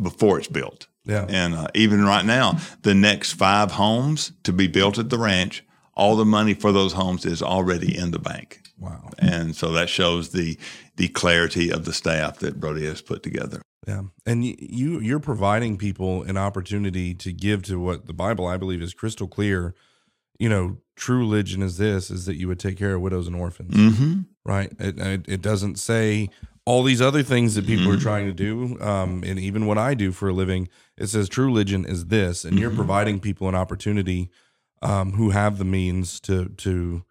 [0.00, 0.86] before it's built.
[1.04, 1.26] Yeah.
[1.28, 5.64] And uh, even right now, the next five homes to be built at the ranch,
[5.94, 8.60] all the money for those homes is already in the bank.
[8.78, 9.10] Wow.
[9.18, 10.58] And so that shows the
[10.96, 13.62] the clarity of the staff that Brodie has put together.
[13.86, 14.02] Yeah.
[14.26, 18.82] And you you're providing people an opportunity to give to what the Bible I believe
[18.82, 19.74] is crystal clear.
[20.42, 23.36] You know, true religion is this is that you would take care of widows and
[23.36, 23.74] orphans.
[23.74, 24.20] Mm-hmm.
[24.44, 24.72] Right?
[24.78, 26.28] It, it, it doesn't say
[26.64, 27.96] all these other things that people mm-hmm.
[27.96, 31.28] are trying to do, um, and even what I do for a living, it says
[31.28, 32.62] true religion is this, and mm-hmm.
[32.62, 34.30] you're providing people an opportunity
[34.80, 37.04] um, who have the means to to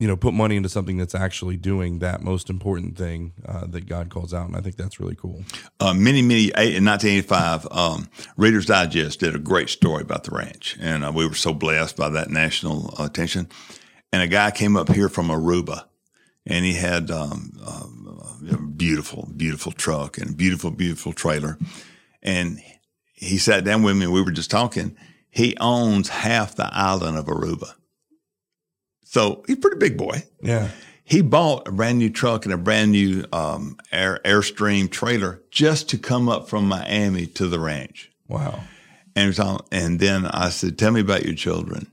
[0.00, 3.86] you know put money into something that's actually doing that most important thing uh, that
[3.86, 5.44] God calls out, and I think that's really cool.
[5.78, 10.76] Uh, many many in 1985, um, Reader's Digest did a great story about the ranch,
[10.80, 13.48] and uh, we were so blessed by that national attention.
[14.12, 15.84] And a guy came up here from Aruba
[16.46, 17.52] and he had um,
[18.50, 21.58] a beautiful, beautiful truck and beautiful, beautiful trailer.
[22.22, 22.60] And
[23.12, 24.96] he sat down with me and we were just talking.
[25.30, 27.74] He owns half the island of Aruba.
[29.10, 30.22] So he's a pretty big boy.
[30.40, 30.68] Yeah.
[31.02, 35.88] He bought a brand new truck and a brand new um, Air, Airstream trailer just
[35.88, 38.12] to come up from Miami to the ranch.
[38.28, 38.60] Wow.
[39.16, 39.36] And,
[39.72, 41.90] and then I said, Tell me about your children.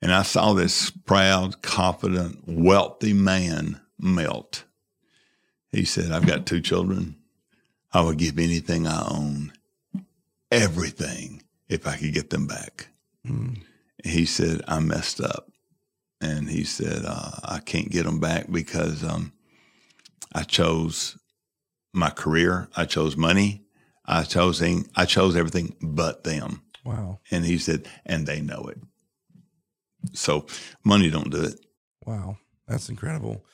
[0.00, 4.62] And I saw this proud, confident, wealthy man melt.
[5.72, 7.16] He said, I've got two children.
[7.92, 9.52] I would give anything I own,
[10.52, 12.90] everything, if I could get them back.
[13.26, 13.62] Mm.
[14.04, 15.51] He said, I messed up.
[16.22, 19.32] And he said, uh, I can't get them back because um,
[20.32, 21.18] I chose
[21.92, 23.64] my career, I chose money,
[24.06, 24.62] I chose,
[24.96, 26.62] I chose everything but them.
[26.84, 27.18] Wow.
[27.30, 28.78] And he said, and they know it.
[30.12, 30.46] So
[30.84, 31.60] money don't do it.
[32.06, 33.44] Wow, that's incredible.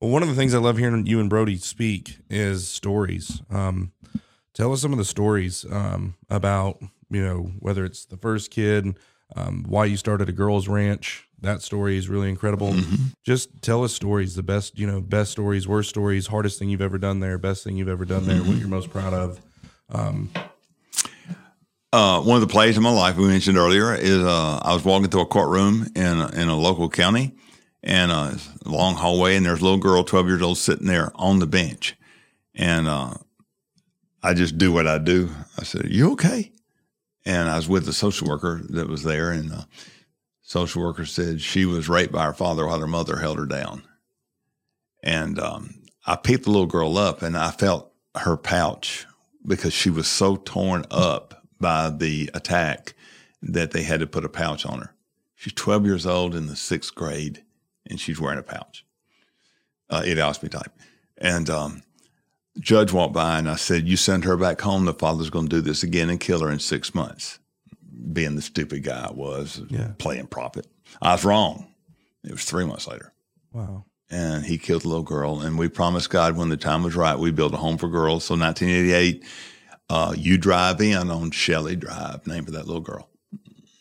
[0.00, 3.40] Well, one of the things I love hearing you and Brodie speak is stories.
[3.50, 3.92] Um,
[4.54, 8.98] tell us some of the stories um, about you know whether it's the first kid,
[9.34, 11.26] um, why you started a girls' ranch.
[11.40, 12.72] That story is really incredible.
[12.72, 13.06] Mm-hmm.
[13.24, 16.80] Just tell us stories, the best you know, best stories, worst stories, hardest thing you've
[16.80, 18.48] ever done there, best thing you've ever done there, mm-hmm.
[18.48, 19.40] what you're most proud of.
[19.90, 20.30] Um,
[21.92, 24.84] Uh, one of the plays in my life we mentioned earlier is uh, I was
[24.84, 27.34] walking through a courtroom in a, in a local county,
[27.82, 28.34] and uh,
[28.66, 31.46] a long hallway, and there's a little girl, twelve years old, sitting there on the
[31.46, 31.96] bench,
[32.54, 33.14] and uh,
[34.22, 35.30] I just do what I do.
[35.58, 36.52] I said, "You okay?"
[37.26, 39.66] And I was with the social worker that was there, and the
[40.42, 43.82] social worker said she was raped by her father while her mother held her down.
[45.02, 45.74] And um,
[46.06, 49.06] I picked the little girl up, and I felt her pouch
[49.44, 52.94] because she was so torn up by the attack
[53.42, 54.94] that they had to put a pouch on her.
[55.34, 57.42] She's 12 years old in the sixth grade,
[57.90, 58.86] and she's wearing a pouch,
[59.90, 60.72] uh, idiopathy type.
[61.18, 61.82] And um,
[62.60, 64.84] judge walked by, and I said, "You send her back home.
[64.84, 67.38] The father's going to do this again and kill her in six months."
[68.12, 69.92] Being the stupid guy I was, Yeah.
[69.98, 70.66] playing prophet,
[71.02, 71.66] I was wrong.
[72.24, 73.12] It was three months later
[73.52, 73.84] Wow.
[74.10, 75.40] and he killed the little girl.
[75.40, 78.24] And we promised God when the time was right, we'd build a home for girls.
[78.24, 79.24] So 1988,
[79.88, 83.08] uh, you drive in on Shelley Drive, name for that little girl.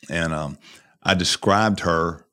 [0.09, 0.57] And um,
[1.03, 2.25] I described her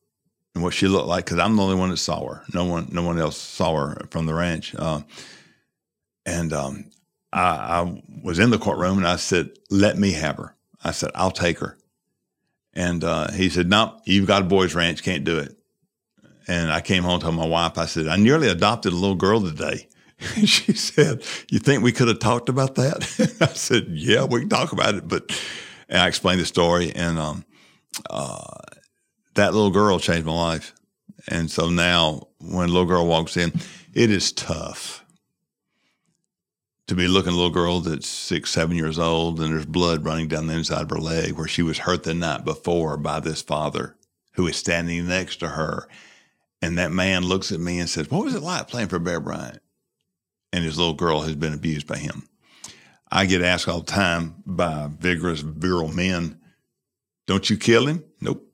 [0.54, 2.42] and what she looked like because I'm the only one that saw her.
[2.54, 4.74] No one, no one else saw her from the ranch.
[4.78, 5.00] Uh,
[6.24, 6.90] and um,
[7.32, 11.10] I, I was in the courtroom and I said, "Let me have her." I said,
[11.14, 11.78] "I'll take her."
[12.74, 15.56] And uh, he said, "No, you've got a boys' ranch, can't do it."
[16.48, 17.78] And I came home to my wife.
[17.78, 19.88] I said, I nearly adopted a little girl today.
[20.44, 23.36] She said, You think we could have talked about that?
[23.40, 25.08] I said, Yeah, we can talk about it.
[25.08, 25.32] But
[25.88, 27.44] and I explained the story, and um,
[28.08, 28.60] uh,
[29.34, 30.74] that little girl changed my life.
[31.28, 33.52] And so now, when a little girl walks in,
[33.92, 35.01] it is tough
[36.92, 40.04] to be looking at a little girl that's six, seven years old, and there's blood
[40.04, 43.18] running down the inside of her leg where she was hurt the night before by
[43.18, 43.96] this father
[44.34, 45.88] who is standing next to her.
[46.60, 49.20] And that man looks at me and says, What was it like playing for Bear
[49.20, 49.60] Bryant?
[50.52, 52.28] And his little girl has been abused by him.
[53.10, 56.40] I get asked all the time by vigorous, virile men,
[57.26, 58.04] Don't you kill him?
[58.20, 58.46] Nope.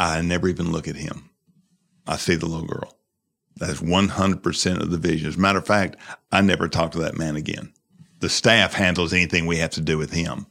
[0.00, 1.30] I never even look at him.
[2.04, 2.98] I see the little girl.
[3.56, 5.28] That's 100% of the vision.
[5.28, 5.96] As a matter of fact,
[6.32, 7.72] I never talk to that man again.
[8.20, 10.46] The staff handles anything we have to do with him.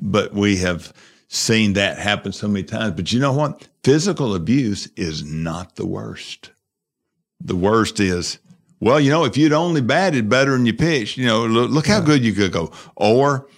[0.00, 0.92] But we have
[1.28, 2.94] seen that happen so many times.
[2.94, 3.68] But you know what?
[3.84, 6.52] Physical abuse is not the worst.
[7.40, 8.38] The worst is,
[8.80, 11.86] well, you know, if you'd only batted better than you pitched, you know, look, look
[11.86, 12.72] how good you could go.
[12.96, 13.48] Or,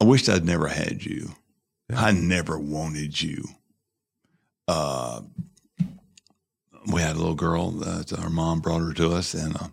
[0.00, 1.34] I wished I'd never had you.
[1.94, 3.44] I never wanted you.
[4.66, 5.22] Uh,
[6.90, 9.68] we had a little girl that our mom brought her to us, and uh,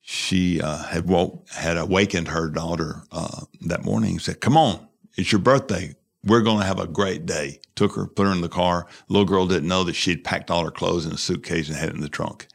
[0.00, 4.12] she uh, had woke, had awakened her daughter uh, that morning.
[4.12, 4.86] and Said, "Come on,
[5.16, 5.94] it's your birthday.
[6.24, 8.86] We're going to have a great day." Took her, put her in the car.
[9.08, 11.90] Little girl didn't know that she'd packed all her clothes in a suitcase and had
[11.90, 12.46] it in the trunk.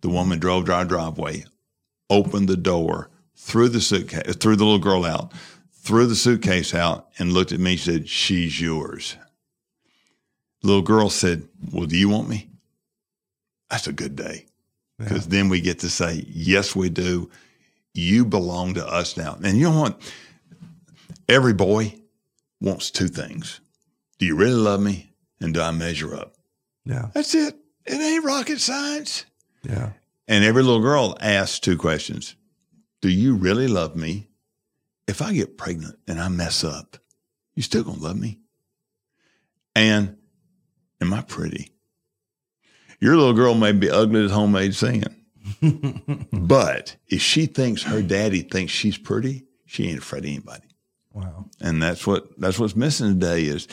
[0.00, 1.44] The woman drove to our driveway,
[2.08, 5.32] opened the door, threw the suitcase, threw the little girl out,
[5.72, 7.72] threw the suitcase out, and looked at me.
[7.72, 9.16] and Said, "She's yours."
[10.62, 12.49] Little girl said, "Well, do you want me?"
[13.70, 14.46] That's a good day
[14.98, 17.30] because then we get to say, yes, we do.
[17.94, 19.38] You belong to us now.
[19.42, 20.00] And you know what?
[21.28, 21.94] Every boy
[22.60, 23.60] wants two things.
[24.18, 25.14] Do you really love me?
[25.40, 26.34] And do I measure up?
[26.84, 27.08] Yeah.
[27.14, 27.56] That's it.
[27.86, 29.24] It ain't rocket science.
[29.62, 29.92] Yeah.
[30.28, 32.36] And every little girl asks two questions
[33.00, 34.28] Do you really love me?
[35.06, 36.98] If I get pregnant and I mess up,
[37.54, 38.38] you still gonna love me?
[39.74, 40.18] And
[41.00, 41.72] am I pretty?
[43.00, 45.14] Your little girl may be ugly as homemade sand,
[46.32, 50.66] but if she thinks her daddy thinks she's pretty, she ain't afraid of anybody.
[51.12, 51.46] Wow.
[51.60, 53.66] And that's what that's what's missing today is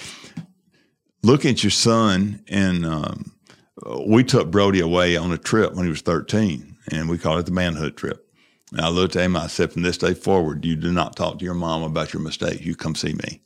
[1.23, 2.43] look at your son.
[2.47, 3.31] And um,
[4.07, 7.45] we took Brodie away on a trip when he was 13, and we called it
[7.45, 8.23] the manhood trip.
[8.71, 9.37] And I looked at him.
[9.37, 12.21] I said, from this day forward, you do not talk to your mom about your
[12.21, 12.65] mistakes.
[12.65, 13.41] You come see me.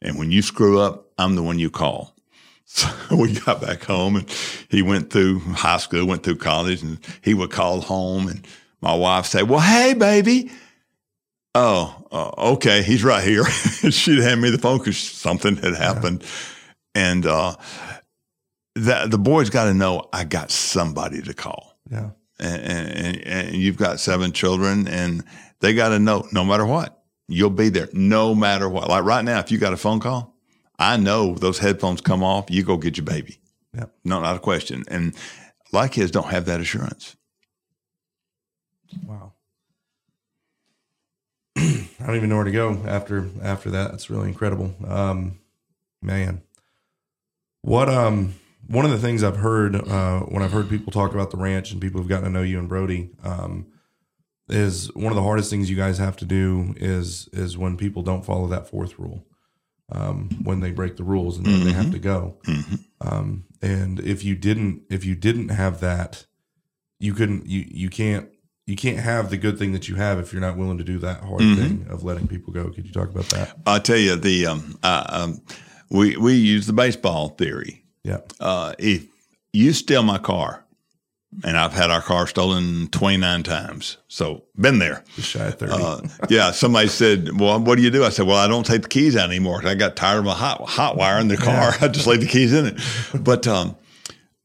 [0.00, 2.14] And when you screw up, I'm the one you call.
[2.72, 4.30] So we got back home and
[4.68, 8.28] he went through high school, went through college, and he would call home.
[8.28, 8.46] And
[8.80, 10.50] my wife say, Well, hey, baby.
[11.54, 12.82] Oh, uh, okay.
[12.82, 13.44] He's right here.
[13.90, 16.22] She'd hand me the phone because something had happened.
[16.94, 17.56] And uh,
[18.76, 22.10] that, the boys got to know I got somebody to call Yeah.
[22.38, 25.24] and, and, and you've got seven children, and
[25.60, 28.88] they got to know no matter what, you'll be there no matter what.
[28.88, 30.36] Like right now, if you got a phone call,
[30.80, 33.38] I know those headphones come off, you go get your baby.
[33.74, 33.84] Yeah.
[34.02, 34.82] No, not a question.
[34.88, 35.14] And
[35.72, 37.16] a lot of kids don't have that assurance.
[39.06, 39.34] Wow.
[41.56, 43.92] I don't even know where to go after after that.
[43.92, 44.74] It's really incredible.
[44.86, 45.38] Um,
[46.02, 46.42] man,
[47.62, 48.34] what um
[48.66, 51.72] one of the things I've heard uh, when I've heard people talk about the ranch
[51.72, 53.66] and people have gotten to know you and Brodie, um,
[54.48, 58.02] is one of the hardest things you guys have to do is is when people
[58.02, 59.24] don't follow that fourth rule,
[59.92, 62.38] um, when they break the rules and then they have to go.
[63.00, 66.26] Um, and if you didn't if you didn't have that,
[66.98, 68.28] you couldn't you you can't
[68.66, 70.98] you can't have the good thing that you have if you're not willing to do
[70.98, 72.70] that hard thing of letting people go.
[72.70, 73.56] Could you talk about that?
[73.66, 75.42] I'll tell you, the um, uh, um,
[75.90, 77.84] we we use the baseball theory.
[78.04, 78.20] Yeah.
[78.38, 79.06] Uh, if
[79.52, 80.64] you steal my car,
[81.44, 85.04] and I've had our car stolen twenty nine times, so been there.
[85.14, 85.72] Just shy of 30.
[85.72, 88.82] Uh, yeah, somebody said, "Well, what do you do?" I said, "Well, I don't take
[88.82, 89.60] the keys out anymore.
[89.64, 91.72] I got tired of my hot hot wire in the car.
[91.80, 92.80] I just leave the keys in it."
[93.24, 93.76] But um,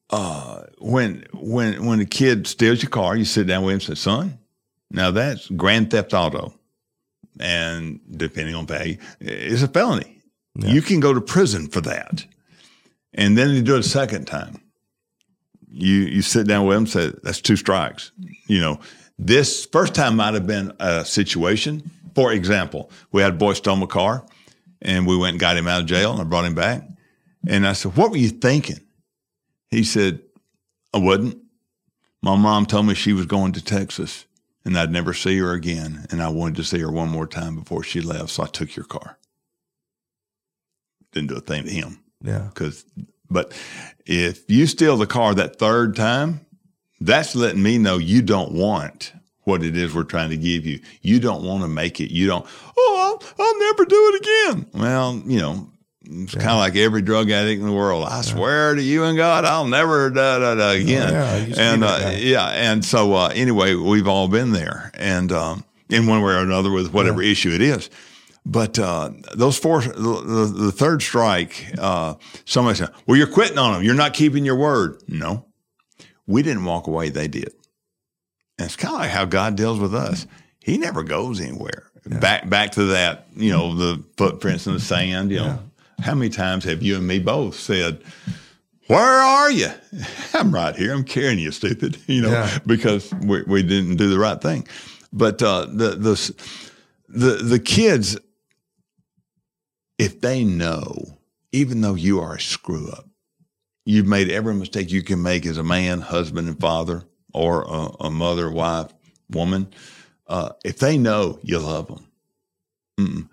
[0.10, 3.84] uh, when when when a kid steals your car, you sit down with him and
[3.84, 4.38] say, "Son,
[4.92, 6.54] now that's grand theft auto,
[7.40, 10.22] and depending on value, it's a felony.
[10.58, 12.26] You can go to prison for that."
[13.18, 14.60] And then you do it a second time.
[15.72, 18.11] You you sit down with him and say, "That's two strikes."
[18.47, 18.80] You know,
[19.18, 21.91] this first time might have been a situation.
[22.13, 24.26] For example, we had a boy stole my car,
[24.82, 26.88] and we went and got him out of jail, and I brought him back.
[27.47, 28.80] And I said, "What were you thinking?"
[29.70, 30.22] He said,
[30.93, 31.38] "I wasn't.
[32.22, 34.26] My mom told me she was going to Texas,
[34.63, 37.55] and I'd never see her again, and I wanted to see her one more time
[37.55, 39.18] before she left, so I took your car."
[41.11, 42.49] Didn't do a thing to him yeah.
[42.53, 42.86] because
[43.30, 43.51] but
[44.05, 46.45] if you steal the car that third time
[47.01, 49.13] that's letting me know you don't want
[49.43, 50.80] what it is we're trying to give you.
[51.01, 52.11] You don't want to make it.
[52.11, 52.45] You don't
[52.78, 54.65] oh i'll, I'll never do it again.
[54.73, 55.69] Well you know
[56.07, 58.07] it's kind of like every drug addict in the world.
[58.07, 61.13] I swear to you and God, I'll never da da da again.
[61.13, 64.51] yeah, I used to be and uh, yeah, and so uh, anyway, we've all been
[64.51, 67.89] there, and um, in one way or another with whatever issue it is.
[68.46, 72.14] But uh, those four, the, the, the third strike, uh,
[72.46, 73.84] somebody said, "Well, you're quitting on them.
[73.84, 75.46] You're not keeping your word." No,
[76.28, 77.54] we didn't walk away; they did.
[78.60, 80.28] And it's kind of like how God deals with us.
[80.60, 81.84] He never goes anywhere.
[82.06, 85.32] Back back to that, you know, the footprints in the sand.
[85.32, 85.60] You know,
[86.00, 88.04] how many times have you and me both said,
[88.86, 89.70] "Where are you?"
[90.36, 90.93] I'm right here.
[90.93, 91.98] I'm carrying you, stupid.
[92.08, 92.60] You know, Yeah.
[92.68, 94.68] because we, we didn't do the right thing.
[95.12, 96.36] But uh, the the
[97.10, 98.18] the the kids,
[99.98, 101.18] if they know,
[101.52, 103.08] even though you are a screw up,
[103.86, 108.06] you've made every mistake you can make as a man, husband, and father, or a,
[108.06, 108.91] a mother, wife,
[109.30, 109.68] woman.
[110.28, 112.08] Uh, if they know you love them,
[113.00, 113.30] mm-mm.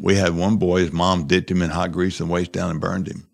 [0.00, 0.80] we had one boy.
[0.80, 3.28] His mom dipped him in hot grease and waist down and burned him.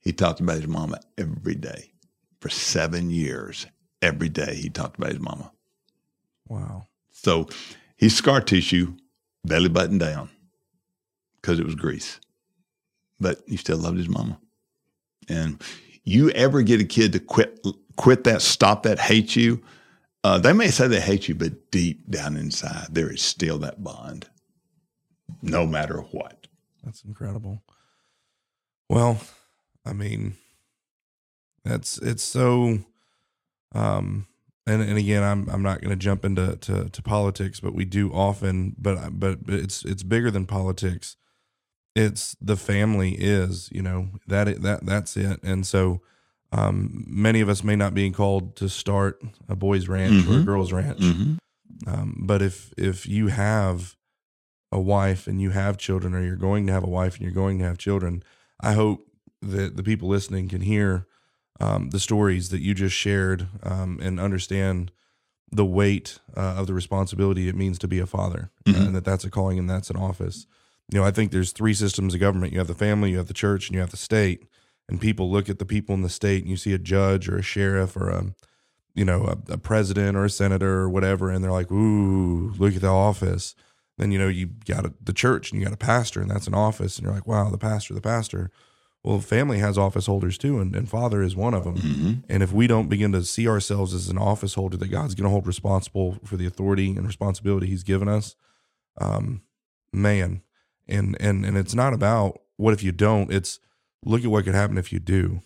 [0.00, 1.92] He talked about his mama every day
[2.40, 3.66] for seven years.
[4.00, 5.52] Every day he talked about his mama.
[6.48, 6.88] Wow.
[7.12, 7.48] So
[7.96, 8.96] he's scar tissue,
[9.44, 10.28] belly button down,
[11.42, 12.20] because it was grease.
[13.20, 14.40] But he still loved his mama.
[15.28, 15.60] And
[16.04, 17.66] you ever get a kid to quit
[17.96, 19.62] quit that, stop that, hate you?
[20.24, 23.82] Uh, they may say they hate you, but deep down inside, there is still that
[23.82, 24.28] bond,
[25.42, 26.46] no matter what.
[26.84, 27.62] That's incredible.
[28.88, 29.20] Well,
[29.84, 30.34] I mean,
[31.64, 32.78] that's it's so
[33.74, 34.26] um
[34.66, 37.84] and and again I'm I'm not going to jump into to, to politics, but we
[37.84, 41.16] do often but but it's it's bigger than politics.
[41.94, 45.40] It's the family is, you know, that that that's it.
[45.42, 46.00] And so
[46.52, 50.40] um many of us may not be called to start a boys ranch or a
[50.40, 50.44] Mhm.
[50.44, 51.00] girls ranch.
[51.00, 51.34] Mm-hmm.
[51.86, 53.96] Um, but if if you have
[54.70, 57.30] a wife and you have children, or you're going to have a wife and you're
[57.44, 58.22] going to have children,
[58.60, 59.06] I hope
[59.42, 61.06] that the people listening can hear
[61.60, 64.90] um, the stories that you just shared um, and understand
[65.50, 68.86] the weight uh, of the responsibility it means to be a father, uh, Mhm.
[68.86, 70.46] and that that's a calling and that's an office.
[70.92, 72.52] You know, I think there's three systems of government.
[72.52, 74.46] You have the family, you have the church, and you have the state.
[74.88, 77.38] And people look at the people in the state, and you see a judge or
[77.38, 78.34] a sheriff or a
[78.94, 82.74] you know, a, a president or a senator or whatever, and they're like, "Ooh, look
[82.74, 83.54] at the office."
[83.98, 86.46] Then you know you got a, the church and you got a pastor, and that's
[86.46, 88.50] an office, and you're like, "Wow, the pastor, the pastor."
[89.04, 91.76] Well, family has office holders too, and, and father is one of them.
[91.76, 92.12] Mm-hmm.
[92.28, 95.24] And if we don't begin to see ourselves as an office holder that God's going
[95.24, 98.36] to hold responsible for the authority and responsibility He's given us,
[99.00, 99.42] um,
[99.92, 100.42] man,
[100.88, 103.32] and and and it's not about what if you don't.
[103.32, 103.60] It's
[104.04, 105.42] look at what could happen if you do.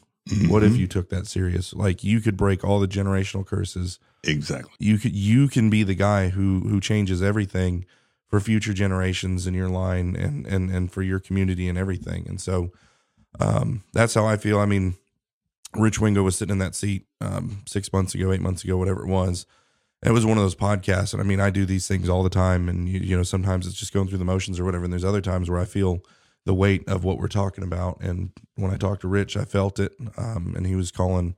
[0.49, 1.72] What if you took that serious?
[1.72, 4.01] Like you could break all the generational curses.
[4.24, 4.72] Exactly.
[4.80, 7.87] You could you can be the guy who who changes everything
[8.28, 12.26] for future generations in your line and and and for your community and everything.
[12.28, 12.72] And so
[13.39, 14.59] um that's how I feel.
[14.59, 14.97] I mean,
[15.74, 19.03] Rich Wingo was sitting in that seat um six months ago, eight months ago, whatever
[19.03, 19.47] it was.
[20.07, 21.12] It was one of those podcasts.
[21.12, 22.68] And I mean, I do these things all the time.
[22.68, 24.84] And you, you know, sometimes it's just going through the motions or whatever.
[24.84, 26.00] And there's other times where I feel
[26.44, 28.00] the weight of what we're talking about.
[28.00, 29.92] And when I talked to Rich, I felt it.
[30.16, 31.34] Um, and he was calling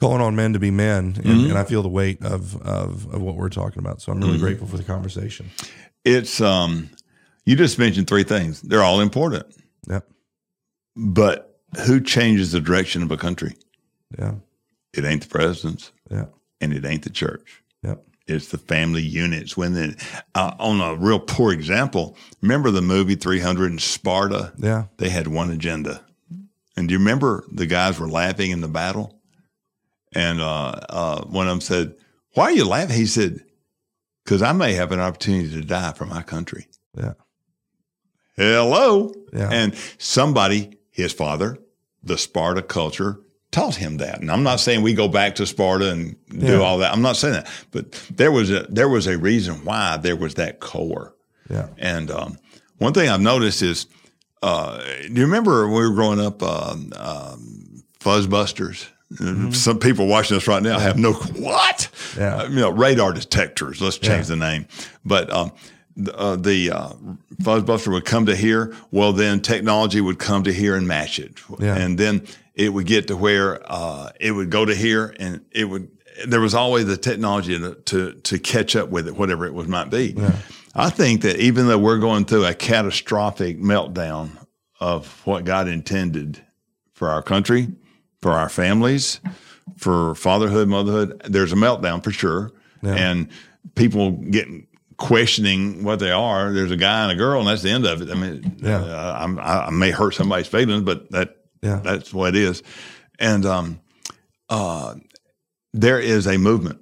[0.00, 1.50] calling on men to be men, and, mm-hmm.
[1.50, 4.02] and I feel the weight of, of of what we're talking about.
[4.02, 4.42] So I'm really mm-hmm.
[4.44, 5.50] grateful for the conversation.
[6.04, 6.90] It's um,
[7.44, 8.60] you just mentioned three things.
[8.62, 9.46] They're all important.
[9.88, 10.06] Yep.
[10.96, 13.54] But who changes the direction of a country?
[14.18, 14.34] Yeah.
[14.92, 15.92] It ain't the presidents.
[16.10, 16.26] Yeah.
[16.60, 17.62] And it ain't the church.
[17.82, 18.04] Yep.
[18.26, 19.56] It's the family units.
[19.56, 19.96] When the,
[20.34, 24.52] uh, on a real poor example, remember the movie 300 in Sparta?
[24.56, 24.84] Yeah.
[24.96, 26.00] They had one agenda.
[26.76, 29.20] And do you remember the guys were laughing in the battle?
[30.14, 31.94] And uh, uh, one of them said,
[32.34, 32.96] Why are you laughing?
[32.96, 33.44] He said,
[34.24, 36.68] Because I may have an opportunity to die for my country.
[36.96, 37.14] Yeah.
[38.36, 39.12] Hello.
[39.32, 39.50] Yeah.
[39.52, 41.58] And somebody, his father,
[42.02, 43.20] the Sparta culture,
[43.54, 44.20] taught him that.
[44.20, 46.58] And I'm not saying we go back to Sparta and do yeah.
[46.58, 46.92] all that.
[46.92, 50.34] I'm not saying that, but there was a there was a reason why there was
[50.34, 51.14] that core.
[51.48, 51.68] Yeah.
[51.78, 52.38] And um,
[52.78, 53.86] one thing I've noticed is,
[54.42, 58.88] uh, do you remember when we were growing up, uh, um, Fuzzbusters?
[59.12, 59.52] Mm-hmm.
[59.52, 61.88] Some people watching us right now have no what,
[62.18, 62.36] yeah.
[62.36, 63.80] Uh, you know, radar detectors.
[63.80, 64.34] Let's change yeah.
[64.34, 64.66] the name,
[65.04, 65.32] but.
[65.32, 65.52] Um,
[66.12, 66.92] uh, the uh,
[67.42, 68.74] fuzzbuster would come to here.
[68.90, 71.76] Well, then technology would come to here and match it, yeah.
[71.76, 75.64] and then it would get to where uh, it would go to here, and it
[75.64, 75.88] would.
[76.26, 79.68] There was always the technology to to, to catch up with it, whatever it was
[79.68, 80.14] might be.
[80.16, 80.36] Yeah.
[80.74, 84.30] I think that even though we're going through a catastrophic meltdown
[84.80, 86.42] of what God intended
[86.92, 87.68] for our country,
[88.20, 89.20] for our families,
[89.76, 92.50] for fatherhood, motherhood, there's a meltdown for sure,
[92.82, 92.94] yeah.
[92.94, 93.28] and
[93.76, 94.66] people getting
[94.96, 96.52] questioning what they are.
[96.52, 98.10] There's a guy and a girl, and that's the end of it.
[98.10, 98.80] I mean, yeah.
[98.80, 101.80] uh, I, I may hurt somebody's feelings, but that yeah.
[101.82, 102.62] That's what it is.
[103.18, 103.80] And um,
[104.50, 104.96] uh,
[105.72, 106.80] there is a movement.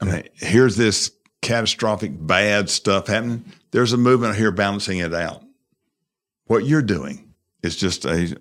[0.00, 1.10] I mean, here's this
[1.42, 3.44] catastrophic bad stuff happening.
[3.72, 5.42] There's a movement here balancing it out.
[6.44, 7.34] What you're doing
[7.64, 8.36] is just a,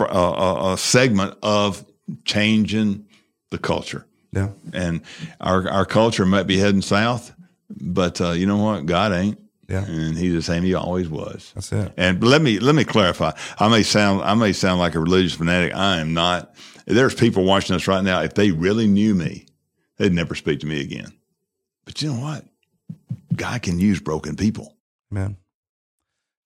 [0.00, 1.84] a, a segment of
[2.24, 3.06] changing
[3.50, 4.06] the culture.
[4.32, 4.48] Yeah.
[4.72, 5.02] And
[5.40, 7.34] our, our culture might be heading south,
[7.70, 8.86] but uh, you know what?
[8.86, 9.38] God ain't.
[9.68, 9.84] Yeah.
[9.84, 11.52] And he's the same he always was.
[11.54, 11.92] That's it.
[11.98, 13.32] And let me let me clarify.
[13.58, 15.74] I may sound I may sound like a religious fanatic.
[15.74, 16.54] I am not.
[16.86, 18.22] There's people watching us right now.
[18.22, 19.44] If they really knew me,
[19.98, 21.12] they'd never speak to me again.
[21.84, 22.46] But you know what?
[23.36, 24.74] God can use broken people.
[25.10, 25.36] Man.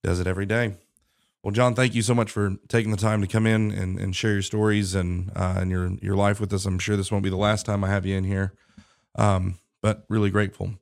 [0.02, 0.74] Does it every day.
[1.44, 4.14] Well, John, thank you so much for taking the time to come in and, and
[4.14, 6.66] share your stories and uh, and your your life with us.
[6.66, 8.52] I'm sure this won't be the last time I have you in here,
[9.16, 10.74] um, but really grateful.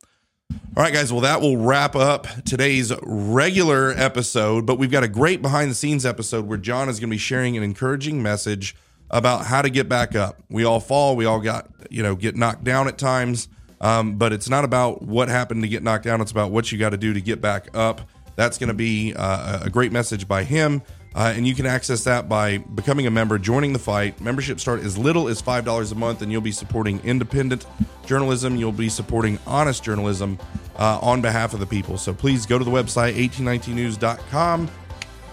[0.76, 1.12] All right, guys.
[1.12, 5.74] Well, that will wrap up today's regular episode, but we've got a great behind the
[5.74, 8.76] scenes episode where John is going to be sharing an encouraging message
[9.10, 10.40] about how to get back up.
[10.48, 13.48] We all fall, we all got, you know, get knocked down at times,
[13.80, 16.20] um, but it's not about what happened to get knocked down.
[16.20, 18.02] It's about what you got to do to get back up.
[18.36, 20.82] That's going to be uh, a great message by him.
[21.14, 24.20] Uh, and you can access that by becoming a member, joining the fight.
[24.20, 27.66] Membership start as little as $5 a month, and you'll be supporting independent
[28.06, 28.56] journalism.
[28.56, 30.38] You'll be supporting honest journalism
[30.76, 31.98] uh, on behalf of the people.
[31.98, 34.70] So please go to the website, 1819news.com,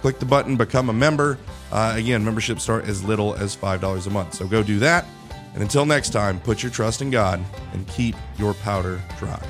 [0.01, 1.37] click the button, become a member.
[1.71, 4.33] Uh, again, membership start as little as $5 a month.
[4.33, 5.05] So go do that.
[5.53, 9.41] And until next time, put your trust in God and keep your powder dry.